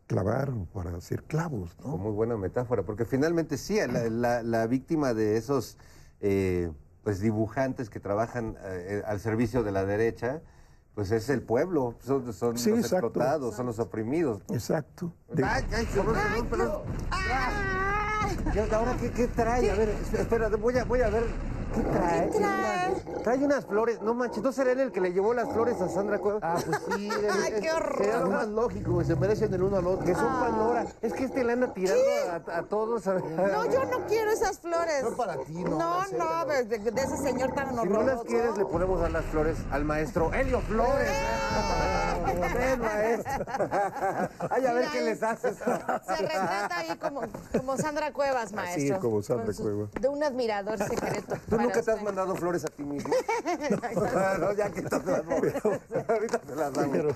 [0.06, 1.96] clavar o para hacer clavos, ¿no?
[1.96, 5.76] Muy buena metáfora, porque finalmente sí, la, la- la víctima de esos
[6.20, 6.70] eh,
[7.02, 10.40] pues dibujantes que trabajan eh, al servicio de la derecha,
[10.94, 13.06] pues es el pueblo, son, son Sí, los exacto.
[13.08, 14.42] explotados, son los oprimidos.
[14.50, 15.12] Exacto.
[15.32, 15.86] De- Ay, ay,
[18.72, 19.70] ahora qué, trae?
[19.70, 21.51] A ver, espera, voy a, voy a ver.
[21.74, 22.30] ¿Qué trae?
[22.30, 22.94] ¿Qué trae?
[23.22, 24.00] Trae unas flores.
[24.02, 26.42] No manches, ¿no será él el que le llevó las flores a Sandra Cuevas?
[26.44, 27.08] Ah, pues sí.
[27.44, 27.96] Ay, qué horror.
[27.98, 30.04] Sería lo más lógico, que se merecen el uno al otro.
[30.04, 30.86] Que son Pandora.
[31.00, 32.02] Es que este le anda tirando
[32.52, 33.06] a, a todos.
[33.06, 35.02] a- No, yo no quiero esas flores.
[35.04, 38.06] No para ti, no, No, no, de, de- ese señor tan Si no horroroso.
[38.06, 41.10] las quieres, le podemos dar las flores al maestro Helio Flores.
[42.54, 43.44] Ven, maestro.
[44.50, 45.56] Ay, a ver Mira, qué les haces.
[45.56, 47.22] Se retrata ahí como,
[47.56, 49.00] como Sandra Cuevas, maestro.
[49.00, 49.90] como Sandra Cuevas.
[50.00, 51.34] De un admirador secreto.
[51.48, 53.12] ¿Tú para nunca te has mandado flores a ti mismo?
[54.40, 55.04] no, ya que te las.
[56.08, 56.96] Ahorita te las damos.
[56.96, 57.08] pero,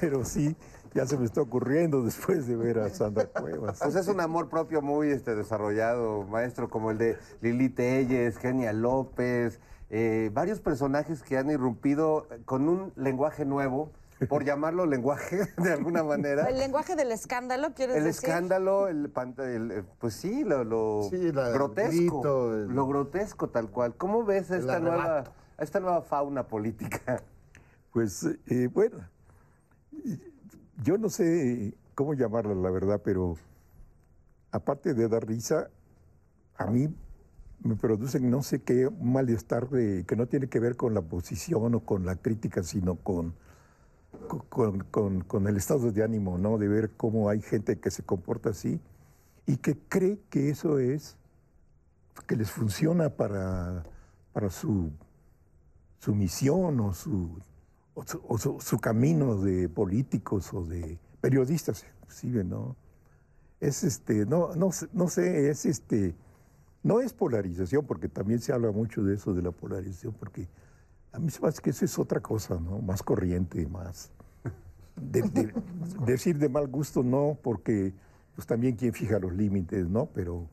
[0.00, 0.56] pero sí,
[0.94, 3.78] ya se me está ocurriendo después de ver a Sandra Cuevas.
[3.82, 8.72] Pues es un amor propio muy este, desarrollado, maestro, como el de Lili Telles, Genia
[8.72, 9.60] López,
[9.90, 13.92] eh, varios personajes que han irrumpido con un lenguaje nuevo,
[14.28, 16.48] por llamarlo lenguaje de alguna manera.
[16.48, 18.28] El lenguaje del escándalo, ¿quieres El decir?
[18.28, 22.86] escándalo, el, el, eh, pues sí, lo, lo Sí, la- el grotesco, grito, el- lo
[22.86, 23.94] grotesco tal cual.
[23.96, 25.24] ¿Cómo ves esta nueva,
[25.58, 27.22] esta nueva fauna política?
[27.92, 28.98] Pues eh, bueno,
[30.82, 33.36] yo no sé cómo llamarla, la verdad, pero
[34.52, 35.68] aparte de dar risa,
[36.56, 36.88] a mí
[37.62, 41.74] me producen no sé qué malestar de, que no tiene que ver con la posición
[41.74, 43.34] o con la crítica, sino con,
[44.38, 46.58] con, con- con el estado de ánimo, ¿no?
[46.58, 48.80] De ver cómo hay gente que se comporta así
[49.46, 51.16] y que cree que eso es,
[52.26, 53.84] que les funciona para,
[54.32, 54.90] para su,
[55.98, 57.38] su misión o su,
[57.94, 62.76] o su, o su- su camino de políticos o de periodistas, inclusive, ¿no?
[63.60, 66.14] Es este, no, no, no sé, es este,
[66.82, 70.48] no es polarización, porque también se habla mucho de eso, de la polarización, porque
[71.12, 72.80] a mí se me hace que eso es otra cosa, ¿no?
[72.80, 74.10] Más corriente, más.
[75.00, 75.54] De- de-
[76.06, 77.94] decir de mal gusto no, porque
[78.34, 80.06] pues también quien fija los límites, ¿no?
[80.06, 80.48] Pero,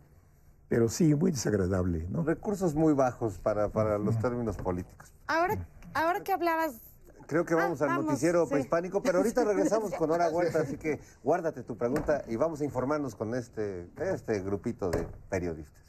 [0.67, 2.23] pero sí, muy desagradable, ¿no?
[2.23, 5.13] Recursos muy bajos para, para los términos políticos.
[5.27, 6.81] Ahora, ahora que hablabas
[7.27, 8.51] Creo que vamos al vamos, noticiero sí.
[8.51, 12.63] prehispánico, pero ahorita regresamos con Hora Vuelta, así que guárdate tu pregunta y vamos a
[12.63, 15.83] informarnos con este, este grupito de periodistas.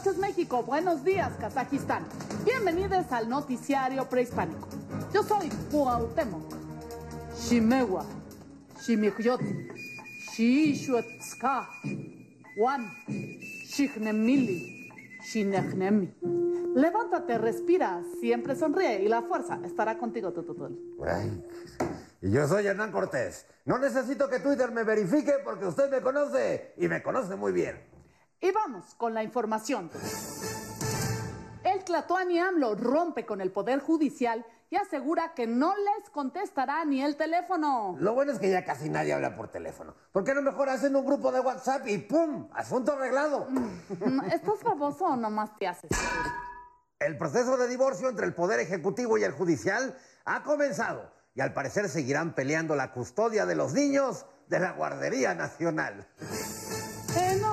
[0.00, 2.06] Noches México, buenos días Kazajistán.
[2.42, 4.66] Bienvenidos al noticiario prehispánico.
[5.12, 6.54] Yo soy Cuauhtémoc.
[7.36, 8.06] Shimewa,
[8.80, 9.42] Shimihyot,
[10.32, 11.68] Shishuetzka,
[12.56, 14.88] Juan, Shignemili,
[15.22, 16.14] Shinegnemi.
[16.74, 20.78] Levántate, respira, siempre sonríe y la fuerza estará contigo, Tututul.
[21.06, 21.44] Ay,
[22.22, 23.44] y yo soy Hernán Cortés.
[23.66, 27.89] No necesito que Twitter me verifique porque usted me conoce y me conoce muy bien.
[28.40, 29.90] Y vamos con la información.
[31.62, 37.02] El Tlatoani AMLO rompe con el Poder Judicial y asegura que no les contestará ni
[37.02, 37.96] el teléfono.
[37.98, 39.94] Lo bueno es que ya casi nadie habla por teléfono.
[40.12, 42.48] ¿Por qué no mejor hacen un grupo de WhatsApp y ¡pum!
[42.54, 43.46] Asunto arreglado.
[43.50, 45.90] Mm, ¿Estás baboso o nomás te haces?
[46.98, 51.52] El proceso de divorcio entre el Poder Ejecutivo y el Judicial ha comenzado y al
[51.52, 56.08] parecer seguirán peleando la custodia de los niños de la Guardería Nacional.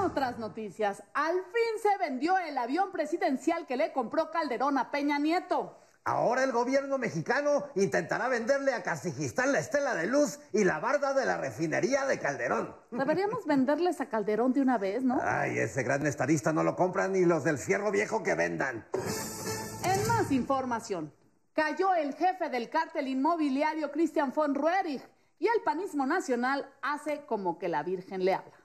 [0.08, 5.20] Otras noticias, al fin se vendió el avión presidencial que le compró Calderón a Peña
[5.20, 5.78] Nieto.
[6.06, 11.14] Ahora el gobierno mexicano intentará venderle a Kazajistán la estela de luz y la barda
[11.14, 12.74] de la refinería de Calderón.
[12.90, 15.20] Deberíamos venderles a Calderón de una vez, ¿no?
[15.22, 18.88] Ay, ese gran estadista no lo compran ni los del fierro viejo que vendan.
[19.84, 21.14] En más información,
[21.52, 25.04] cayó el jefe del cártel inmobiliario Christian von Roerich
[25.38, 28.56] y el panismo nacional hace como que la Virgen le habla.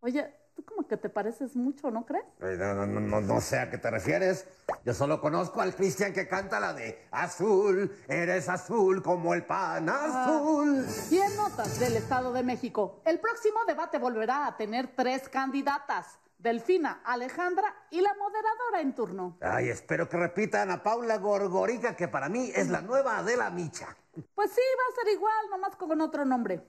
[0.00, 2.24] Oye, tú como que te pareces mucho, ¿no crees?
[2.40, 4.46] No, no, no, no, no sé a qué te refieres.
[4.84, 9.88] Yo solo conozco al Cristian que canta la de Azul, eres azul como el pan
[9.88, 10.86] azul.
[11.10, 16.18] Y en notas del Estado de México, el próximo debate volverá a tener tres candidatas.
[16.38, 19.38] Delfina, Alejandra y la moderadora en turno.
[19.40, 23.96] Ay, espero que repitan a Paula Gorgorica, que para mí es la nueva Adela Micha.
[24.34, 26.60] Pues sí, va a ser igual, nomás con otro nombre.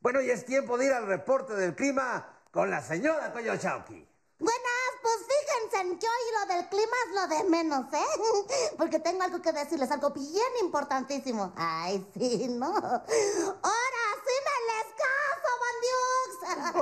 [0.00, 4.06] Bueno, y es tiempo de ir al reporte del clima con la señora Coyochauqui.
[4.38, 8.74] Buenas, pues fíjense en que hoy lo del clima es lo de menos, ¿eh?
[8.78, 11.52] Porque tengo algo que decirles, algo bien importantísimo.
[11.56, 12.66] Ay, sí, ¿no?
[12.66, 16.76] Ahora sí me les caso, bandiux.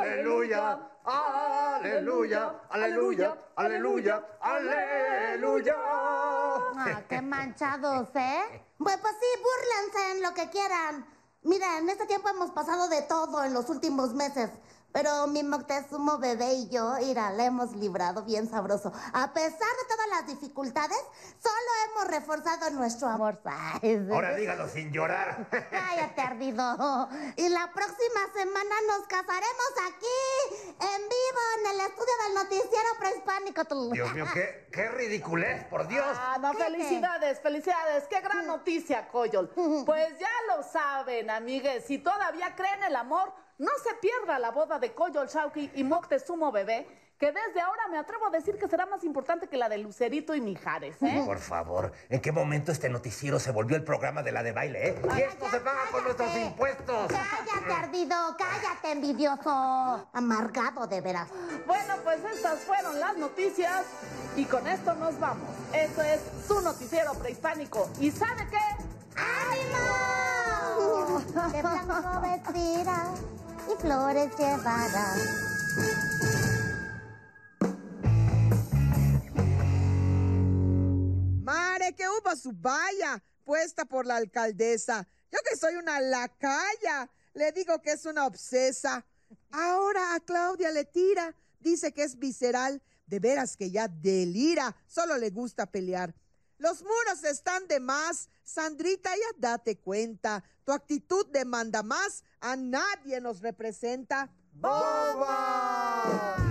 [0.00, 0.78] ¡Aleluya!
[1.08, 5.74] aleluya, aleluya, aleluya, aleluya, aleluya.
[5.78, 8.64] Ah, qué manchados, ¿eh?
[8.78, 11.06] Pues, pues sí, búrlense en lo que quieran.
[11.42, 14.50] Mira, en este tiempo hemos pasado de todo en los últimos meses.
[14.92, 18.92] Pero mi Moctezuma bebé y yo, mira, le hemos librado bien sabroso.
[19.12, 20.98] A pesar de todas las dificultades,
[21.42, 23.40] solo hemos reforzado nuestro amor.
[24.12, 25.46] Ahora dígalo sin llorar.
[25.70, 27.08] Cállate, ardido.
[27.36, 33.92] Y la próxima semana nos casaremos aquí, en vivo, en el estudio del noticiero prehispánico.
[33.92, 36.06] Dios mío, qué, qué ridiculez, por Dios.
[36.10, 38.04] Ah, no, felicidades, felicidades.
[38.08, 39.52] Qué gran noticia, Coyol.
[39.86, 41.84] Pues ya lo saben, amigues.
[41.86, 46.50] Si todavía creen el amor, no se pierda la boda de Coyol Shauki y Moctezuma
[46.50, 46.86] Bebé,
[47.18, 50.36] que desde ahora me atrevo a decir que será más importante que la de Lucerito
[50.36, 51.22] y Mijares, ¿eh?
[51.26, 54.90] Por favor, ¿en qué momento este noticiero se volvió el programa de la de baile,
[54.90, 55.02] eh?
[55.16, 57.08] Y esto se paga con nuestros impuestos.
[57.08, 60.08] Cállate, ardido, cállate, envidioso.
[60.12, 61.28] Amargado, de veras.
[61.66, 63.84] Bueno, pues estas fueron las noticias
[64.36, 65.48] y con esto nos vamos.
[65.72, 67.90] Esto es su noticiero prehispánico.
[67.98, 68.60] ¿Y sabe qué?
[69.50, 69.88] ¡Ánimo!
[71.52, 73.12] De blanco vestida
[73.68, 75.14] y flores llevada.
[81.42, 85.06] Mare, que hubo su valla puesta por la alcaldesa.
[85.30, 89.04] Yo que soy una lacaya, le digo que es una obsesa.
[89.50, 92.82] Ahora a Claudia le tira, dice que es visceral.
[93.06, 96.14] De veras que ya delira, solo le gusta pelear.
[96.58, 98.28] Los muros están de más.
[98.42, 100.42] Sandrita, ya date cuenta.
[100.64, 102.24] Tu actitud demanda más.
[102.40, 104.30] A nadie nos representa.
[104.52, 106.47] ¡Boba!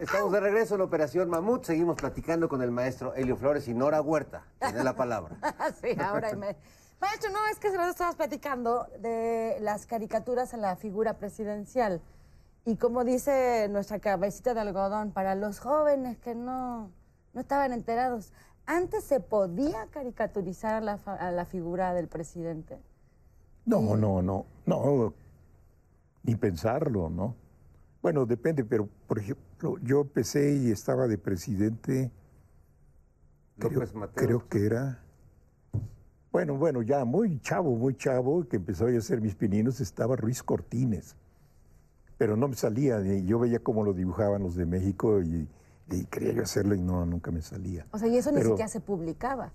[0.00, 1.64] Estamos de regreso en Operación Mamut.
[1.64, 4.44] Seguimos platicando con el maestro Helio Flores y Nora Huerta.
[4.58, 5.36] Tiene la palabra.
[5.82, 6.56] sí, ahora me...
[7.00, 12.00] Maestro, no, es que se lo estabas platicando de las caricaturas a la figura presidencial.
[12.64, 16.90] Y como dice nuestra cabecita de algodón, para los jóvenes que no,
[17.34, 18.32] no estaban enterados,
[18.66, 22.78] antes se podía caricaturizar a la, fa- a la figura del presidente.
[23.66, 25.14] No, no, no, no,
[26.22, 27.34] ni pensarlo, ¿no?
[28.02, 32.10] Bueno, depende, pero por ejemplo, yo empecé y estaba de presidente,
[33.58, 33.82] creo,
[34.14, 35.02] creo que era,
[36.32, 40.42] bueno, bueno, ya muy chavo, muy chavo, que empezó a hacer mis pininos, estaba Ruiz
[40.42, 41.14] Cortines,
[42.16, 45.46] pero no me salía, y yo veía cómo lo dibujaban los de México y,
[45.90, 47.86] y quería yo hacerlo y no, nunca me salía.
[47.92, 49.52] O sea, y eso ni siquiera se publicaba.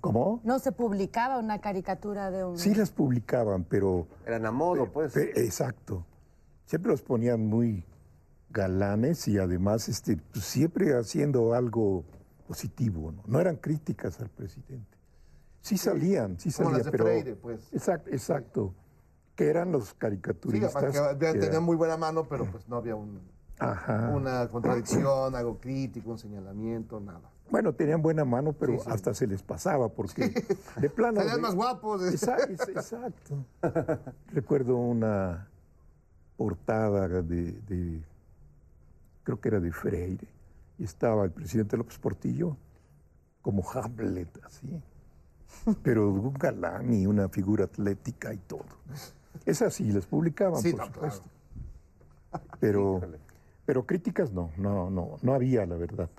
[0.00, 0.40] ¿Cómo?
[0.44, 2.58] No se publicaba una caricatura de un...
[2.58, 4.06] Sí las publicaban, pero...
[4.24, 5.12] Eran a modo, pues.
[5.14, 6.04] Pe- Exacto.
[6.66, 7.84] Siempre los ponían muy
[8.50, 12.04] galanes y además este, pues, siempre haciendo algo
[12.46, 13.12] positivo.
[13.12, 13.22] ¿no?
[13.26, 14.96] No eran críticas al presidente.
[15.60, 17.04] Sí salían, sí Como salían, las de pero...
[17.04, 17.72] Freire, pues.
[17.72, 18.74] Exacto, exacto.
[19.34, 20.74] Que eran los Sí, caricaturistas.
[21.18, 23.20] que que tenían muy buena mano, pero pues no había un-
[23.58, 24.10] Ajá.
[24.14, 27.30] una contradicción, algo crítico, un señalamiento, nada.
[27.50, 28.90] Bueno, tenían buena mano, pero Sí, sí.
[28.90, 30.44] hasta se les pasaba porque
[30.80, 31.18] de plano...
[31.20, 32.02] Salían de- más guapos.
[32.12, 33.44] Exacto.
[34.32, 35.48] Recuerdo una
[36.36, 38.02] portada de, de-
[39.24, 40.26] creo que era de Freire,
[40.78, 42.56] y estaba el presidente López Portillo
[43.42, 44.68] como Hamlet, así,
[45.82, 48.66] pero un galán y una figura atlética y todo.
[49.44, 51.10] Esas sí, las publicaban, Sí, por no, claro.
[51.14, 51.28] supuesto.
[52.60, 53.00] Pero,
[53.64, 56.10] pero críticas no, no, no, no había, la verdad.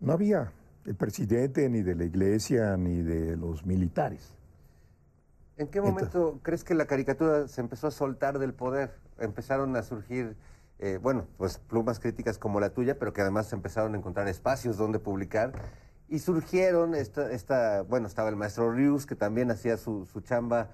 [0.00, 0.52] No había
[0.84, 4.34] el presidente, ni de la iglesia, ni de los militares.
[5.58, 8.94] ¿En qué momento crees que la caricatura se empezó a soltar del poder?
[9.18, 10.36] Empezaron a surgir,
[10.78, 14.76] eh, bueno, pues plumas críticas como la tuya, pero que además empezaron a encontrar espacios
[14.76, 15.52] donde publicar.
[16.08, 20.70] Y surgieron, esta, esta, bueno, estaba el maestro Rius, que también hacía su, su chamba,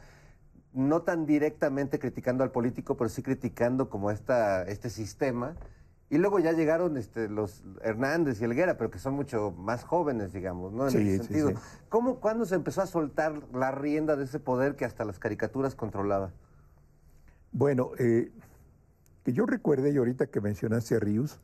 [0.72, 5.56] no tan directamente criticando al político, pero sí criticando como esta, este sistema.
[6.11, 10.32] Y luego ya llegaron este, los Hernández y Elguera, pero que son mucho más jóvenes,
[10.32, 10.84] digamos, ¿no?
[10.84, 11.50] En Sí, ese sí, sentido.
[11.50, 11.56] sí.
[11.90, 15.74] ¿Cómo, cuándo se empezó a soltar la rienda de ese poder que hasta las caricaturas
[15.74, 16.32] controlaba?
[17.52, 18.32] Bueno, eh,
[19.22, 21.40] que yo recuerde, y ahorita que mencionaste a Ríos,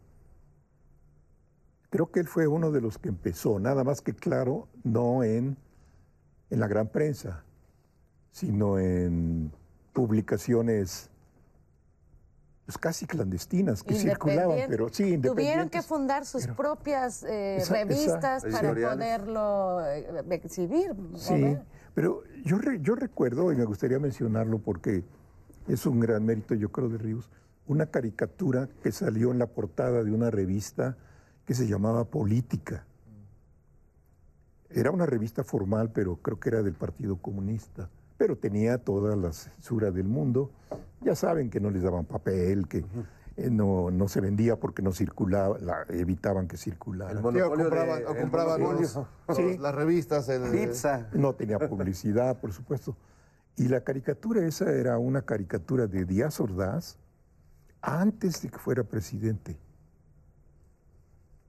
[1.91, 5.59] creo que él fue uno de los que empezó, nada más que claro, no en,
[6.49, 7.45] en la gran prensa,
[8.33, 9.53] sino en
[9.93, 11.11] publicaciones
[12.67, 15.87] pues, casi clandestinas que circulaban, pero sí, Tuvieron que independientes.
[15.87, 20.95] fundar sus propias eh, Esa- esa- revistas para poderlo eh, exhibir.
[21.17, 21.57] Sí,
[21.95, 25.05] pero yo, re- yo recuerdo, y me gustaría mencionarlo porque
[25.69, 27.31] es un gran mérito, yo creo, de Ríos,
[27.67, 30.97] una caricatura que salió en la portada de una revista
[31.47, 32.87] que se llamaba Política.
[34.71, 37.89] Era una revista formal, pero creo que era del Partido Comunista.
[38.17, 40.51] Pero tenía toda la censura del mundo.
[41.01, 42.85] Ya saben que no les daban papel, que
[43.37, 47.21] eh, no, no se vendía porque no circulaba, la- evitaban que circulara.
[47.21, 48.81] Sí, o compraban, o compraban los-
[49.29, 50.29] los- las revistas.
[50.29, 50.43] El,
[51.13, 52.97] No tenía publicidad, por supuesto.
[53.57, 56.97] Y la caricatura esa era una caricatura de Díaz Ordaz
[57.83, 59.57] antes de que fuera presidente.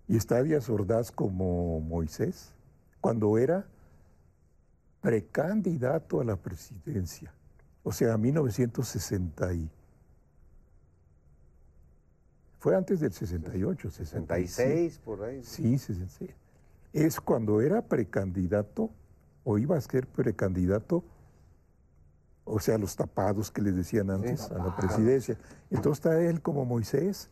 [0.08, 2.54] Y está Díaz Ordaz como Moisés,
[3.02, 3.66] cuando era
[5.06, 7.32] precandidato a la presidencia.
[7.84, 9.70] O sea, 1960 y...
[12.58, 15.44] Fue antes del 68, 66, por ahí.
[15.44, 16.32] Sí, 66.
[16.92, 18.90] Es cuando era precandidato,
[19.44, 21.04] o iba a ser precandidato,
[22.44, 25.38] o sea, los tapados que les decían antes a la presidencia.
[25.70, 27.30] Entonces está él como Moisés,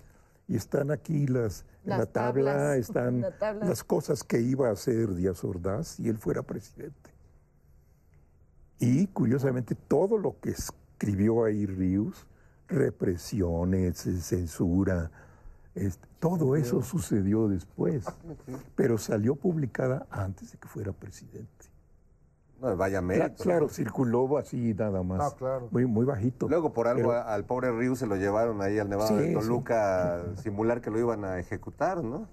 [0.47, 3.65] y están aquí las, en la tabla, tablas, están la tabla.
[3.65, 7.12] las cosas que iba a hacer Díaz Ordaz si él fuera presidente.
[8.83, 12.27] Y curiosamente todo lo que escribió ahí Ríos,
[12.67, 15.09] represiones, eh, censura,
[15.75, 18.05] este, todo eso sucedió después,
[18.75, 21.47] pero salió publicada antes de que fuera presidente.
[22.61, 23.43] No, vaya mérito.
[23.43, 25.67] claro, circuló así nada más, Ah, claro.
[25.71, 26.47] muy, muy bajito.
[26.47, 29.27] Luego por algo Pero- al pobre Ryu se lo llevaron ahí al Nevado Sí, de
[29.29, 29.33] sí.
[29.33, 32.27] Toluca a simular que lo iban a ejecutar, ¿no?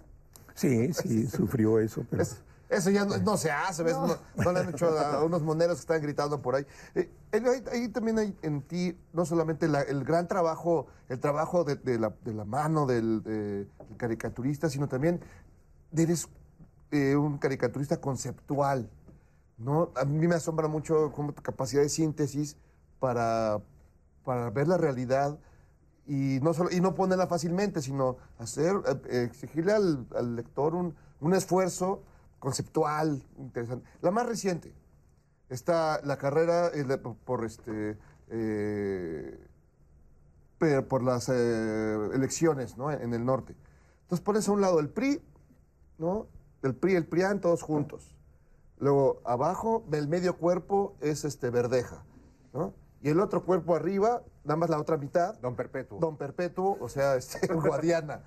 [0.55, 2.24] Sí, sí, sufrió eso, pero...
[2.70, 3.94] Eso ya no, no se hace, ¿ves?
[3.94, 6.64] No, no le han hecho a, unos moneros que están gritando por ahí.
[6.94, 11.64] Eh, ahí, ahí también hay en ti no solamente la- el gran trabajo, el trabajo
[11.64, 15.20] de, de la, de la mano del, de- del caricaturista, sino también
[15.96, 16.28] eres
[16.92, 18.88] eh, un caricaturista conceptual,
[19.58, 19.90] ¿no?
[19.96, 22.56] A mí me asombra mucho como tu capacidad de síntesis
[23.00, 23.60] para,
[24.24, 25.38] para ver la realidad
[26.06, 28.74] y no, solo, y no ponerla fácilmente, sino hacer,
[29.08, 32.02] eh, exigirle al, al lector un, un esfuerzo
[32.41, 33.88] conceptual, interesante.
[34.01, 34.74] La más reciente,
[35.51, 36.84] está la carrera eh,
[37.24, 39.47] por, este, eh,
[40.88, 42.91] por las eh, elecciones ¿no?
[42.91, 43.55] en el norte.
[44.03, 45.22] Entonces pones a un lado el PRI,
[45.99, 46.26] ¿no?
[46.62, 48.16] El PRI y el PRIAN todos juntos.
[48.78, 52.03] Luego abajo, el medio cuerpo es este Verdeja,
[52.53, 52.74] ¿no?
[53.03, 55.38] Y el otro cuerpo arriba, nada más la otra mitad.
[55.41, 55.99] Don Perpetuo.
[56.01, 58.22] Don Perpetuo, o sea, este, Guadiana.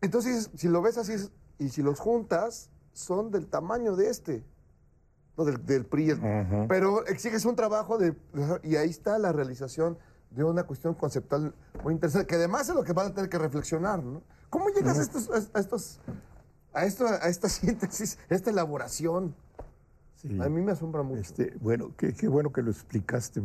[0.00, 1.14] Entonces, si lo ves así
[1.58, 4.44] y si los juntas, son del tamaño de este,
[5.36, 6.10] no del, del PRI.
[6.10, 8.14] el- Pero exiges un trabajo de,
[8.62, 9.98] y ahí está la realización
[10.30, 13.38] de una cuestión conceptual muy interesante, que además es lo que van a tener que
[13.38, 14.22] reflexionar, ¿no?
[14.50, 16.00] ¿Cómo llegas a estos, a estos,
[16.72, 19.34] a esto, a esta síntesis, a esta elaboración?
[20.16, 20.38] Sí.
[20.40, 21.20] A mí me asombra mucho.
[21.20, 23.42] Este, bueno, qué, qué bueno que lo explicaste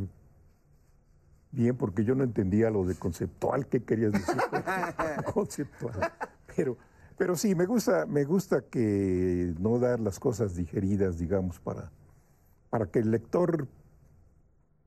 [1.52, 4.36] bien, porque yo no entendía lo de conceptual, ¿qué querías decir?
[4.52, 6.12] con conceptual.
[6.56, 6.78] Pero,
[7.18, 11.91] pero sí, me gusta, me gusta que no dar las cosas digeridas, digamos, para,
[12.70, 13.68] para que el lector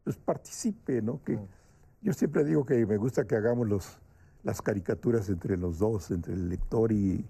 [0.04, 1.22] pues, participe, ¿no?
[1.24, 1.38] Que,
[2.02, 3.98] yo siempre digo que me gusta que hagamos los,
[4.44, 7.26] las caricaturas entre los dos, entre el lector y,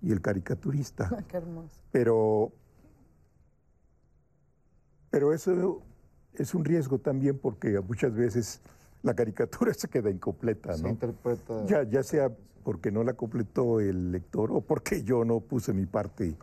[0.00, 1.08] y el caricaturista.
[1.28, 1.76] Qué hermoso.
[1.92, 2.52] Pero,
[5.10, 5.82] pero eso
[6.32, 8.62] es un riesgo también porque muchas veces
[9.02, 10.88] la caricatura se queda incompleta, Se ¿no?
[10.88, 11.66] interpreta.
[11.66, 12.30] Ya, ya sea
[12.62, 16.34] porque no la completó el lector o porque yo no puse mi parte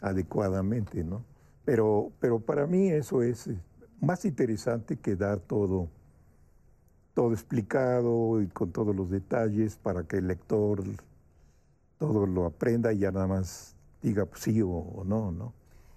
[0.00, 1.24] adecuadamente, ¿no?
[1.64, 3.58] Pero, pero para mí eso es eh,
[4.00, 5.88] más interesante que dar todo,
[7.14, 10.82] todo explicado y con todos los detalles para que el lector
[11.98, 15.52] todo lo aprenda y ya nada más diga pues, sí o, o no, ¿no?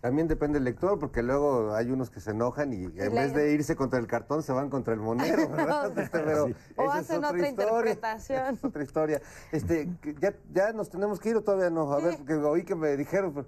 [0.05, 3.53] También depende del lector, porque luego hay unos que se enojan y en vez de
[3.53, 5.97] irse contra el cartón se van contra el monero, ¿verdad?
[5.97, 6.45] Este, pero
[6.75, 7.49] O hacen otra historia.
[7.49, 8.53] interpretación.
[8.53, 9.21] Es otra historia.
[9.51, 9.89] Este,
[10.21, 11.91] ya, ya nos tenemos que ir o todavía no.
[11.91, 13.33] A ver, que oí que me dijeron.
[13.33, 13.47] pero-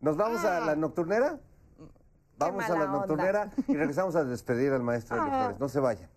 [0.00, 1.38] ¿Nos vamos a la nocturnera?
[2.38, 2.86] Vamos a la onda.
[2.98, 5.38] nocturnera y regresamos a despedir al maestro de los Ah.
[5.42, 5.60] Flores.
[5.60, 6.10] No se vayan.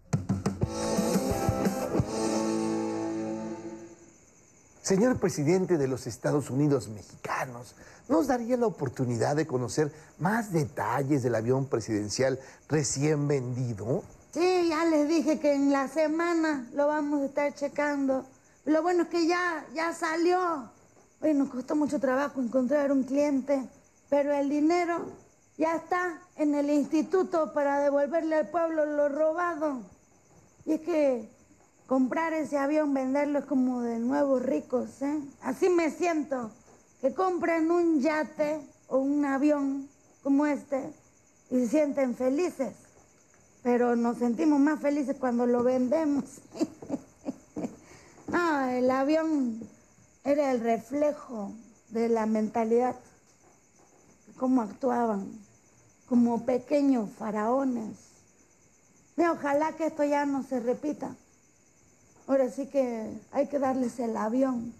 [4.91, 7.75] Señor presidente de los Estados Unidos mexicanos,
[8.09, 9.89] ¿nos daría la oportunidad de conocer
[10.19, 12.37] más detalles del avión presidencial
[12.67, 14.03] recién vendido?
[14.33, 18.25] Sí, ya les dije que en la semana lo vamos a estar checando.
[18.65, 20.69] Lo bueno es que ya, ya salió.
[21.21, 23.65] Oye, nos costó mucho trabajo encontrar un cliente,
[24.09, 25.05] pero el dinero
[25.57, 29.83] ya está en el instituto para devolverle al pueblo lo robado.
[30.65, 31.29] Y es que
[31.91, 35.19] comprar ese avión, venderlo es como de nuevos ricos, ¿eh?
[35.41, 36.49] Así me siento,
[37.01, 39.89] que compran un yate o un avión
[40.23, 40.93] como este
[41.49, 42.73] y se sienten felices
[43.61, 46.23] pero nos sentimos más felices cuando lo vendemos.
[48.29, 49.59] No, el avión
[50.23, 51.51] era el reflejo
[51.89, 52.95] de la mentalidad,
[54.37, 55.29] cómo actuaban,
[56.07, 57.97] como pequeños faraones.
[59.17, 61.13] Ojalá que esto ya no se repita.
[62.27, 64.73] Ahora sí que hay que darles el avión,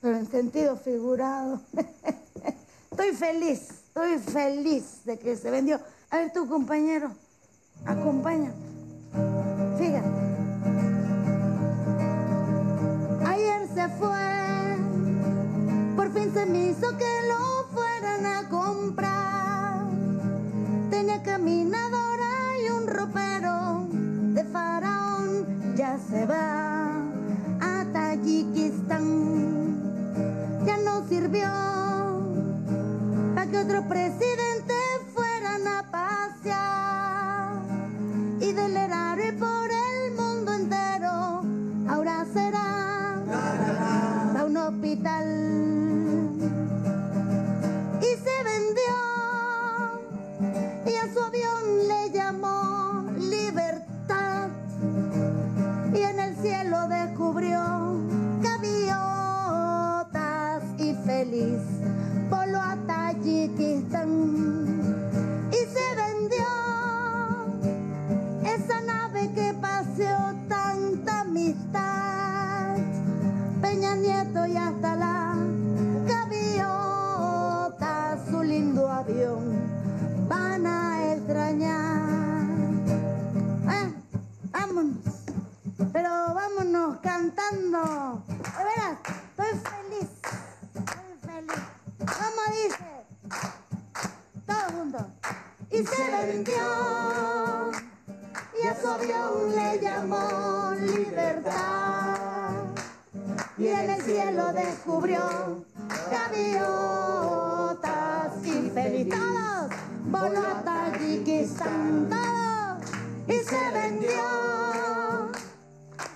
[0.00, 1.60] pero en sentido figurado.
[2.90, 5.80] estoy feliz, estoy feliz de que se vendió.
[6.10, 7.12] A ver, tu compañero,
[7.84, 8.52] acompaña.
[9.78, 10.08] Fíjate.
[13.26, 14.76] Ayer se fue,
[15.96, 19.86] por fin se me hizo que lo fueran a comprar.
[20.90, 22.30] Tenía caminadora
[22.64, 23.63] y un ropero
[26.26, 27.02] va
[27.60, 29.04] a Tayikistán.
[30.66, 31.48] Ya no sirvió
[33.34, 34.33] para que otro presidente
[61.34, 61.62] feliz
[62.30, 64.08] voló a Tayikistán
[65.50, 66.46] y se vendió
[68.44, 72.76] esa nave que paseó tanta amistad.
[73.60, 75.34] Peña Nieto y hasta la
[76.06, 77.44] gaviota
[78.30, 79.58] su lindo avión
[80.28, 82.48] van a extrañar.
[83.70, 83.92] Eh,
[84.52, 84.98] vámonos.
[85.92, 88.13] Pero vámonos cantando
[99.04, 102.50] avión le llamó libertad.
[103.58, 105.64] Y en el cielo descubrió
[106.10, 106.72] gaviotas
[108.44, 109.70] y feliz todos
[110.06, 112.08] voló a Tayikistán
[113.28, 115.30] y se vendió.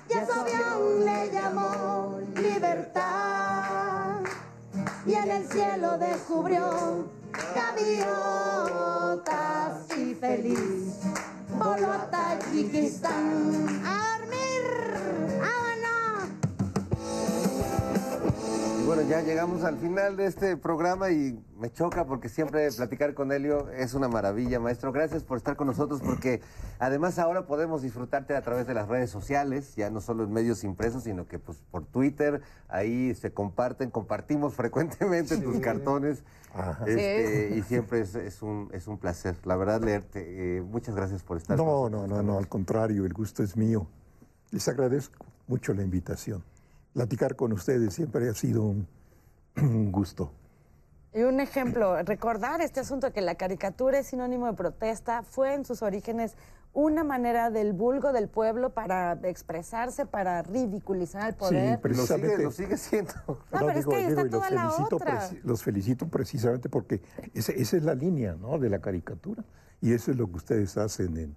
[0.09, 4.20] Y a su avión le llamó libertad.
[5.07, 7.07] Y en el cielo descubrió
[7.55, 7.99] gaviotas
[9.97, 10.99] y feliz
[11.59, 14.17] voló a Tayikistán
[18.89, 23.30] bueno, ya llegamos al final de este programa y me choca porque siempre platicar con
[23.30, 24.93] Helio es una maravilla, maestro.
[24.93, 26.41] Gracias por estar con nosotros porque
[26.78, 30.64] además ahora podemos disfrutarte a través de las redes sociales, ya no solo en medios
[30.64, 36.24] impresos, sino que pues por Twitter, ahí se comparten, compartimos frecuentemente tus cartones
[36.86, 40.57] este, y siempre es, es un, es un placer, la verdad, leerte.
[40.57, 43.55] Eh, muchas gracias por estar con No, no, no, no, al contrario, el gusto es
[43.55, 43.86] mío.
[44.51, 46.43] Les agradezco mucho la invitación.
[46.93, 48.89] Platicar con ustedes siempre ha sido un,
[49.57, 50.32] un gusto.
[51.14, 55.64] Y un ejemplo, recordar este asunto que la caricatura es sinónimo de protesta, fue en
[55.64, 56.36] sus orígenes
[56.74, 61.76] una manera del vulgo del pueblo para expresarse, para ridiculizar al poder.
[61.76, 62.43] Sí, precisamente.
[62.43, 63.12] Lo sigue, lo sigue siendo.
[63.26, 65.30] No, pero es que ahí está y los toda la felicito otra.
[65.43, 67.01] los felicito precisamente porque
[67.34, 68.59] esa, esa es la línea ¿no?
[68.59, 69.45] de la caricatura.
[69.80, 71.36] Y eso es lo que ustedes hacen en,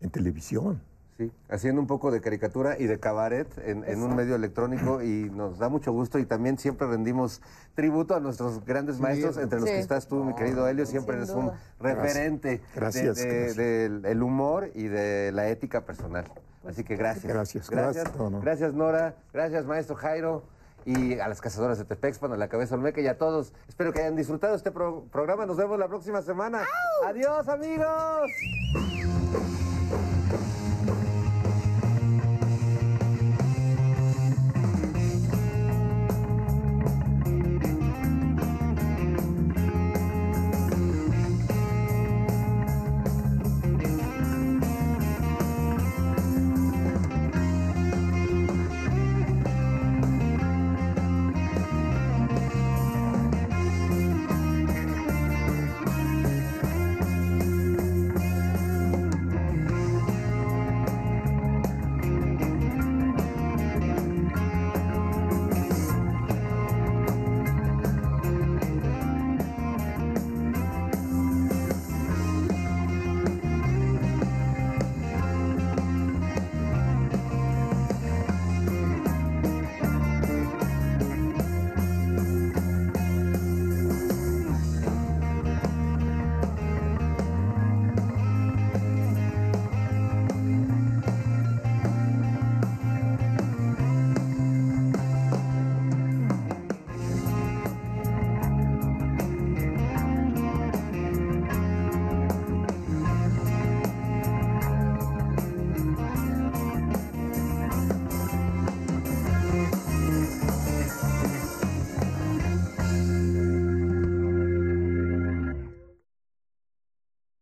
[0.00, 0.82] en televisión.
[1.20, 5.28] Sí, haciendo un poco de caricatura y de cabaret en, en un medio electrónico y
[5.28, 7.42] nos da mucho gusto y también siempre rendimos
[7.74, 11.28] tributo a nuestros grandes maestros, entre los que estás tú, mi querido Helio, siempre eres
[11.28, 13.16] un referente Gracias.
[13.18, 13.56] de- de- Gracias.
[13.56, 16.24] del el humor y de la ética personal.
[16.66, 17.26] Así que gracias.
[17.30, 18.16] Gracias, Gracias, gracias.
[18.18, 18.40] No, no.
[18.40, 19.14] Gracias, Nora.
[19.34, 20.42] Gracias, maestro Jairo.
[20.86, 23.52] Y a las cazadoras de Tepexpan, a la cabeza Olmeca y a todos.
[23.68, 25.44] Espero que hayan disfrutado este pro- programa.
[25.44, 26.62] Nos vemos la próxima semana.
[27.06, 28.30] Adiós, amigos.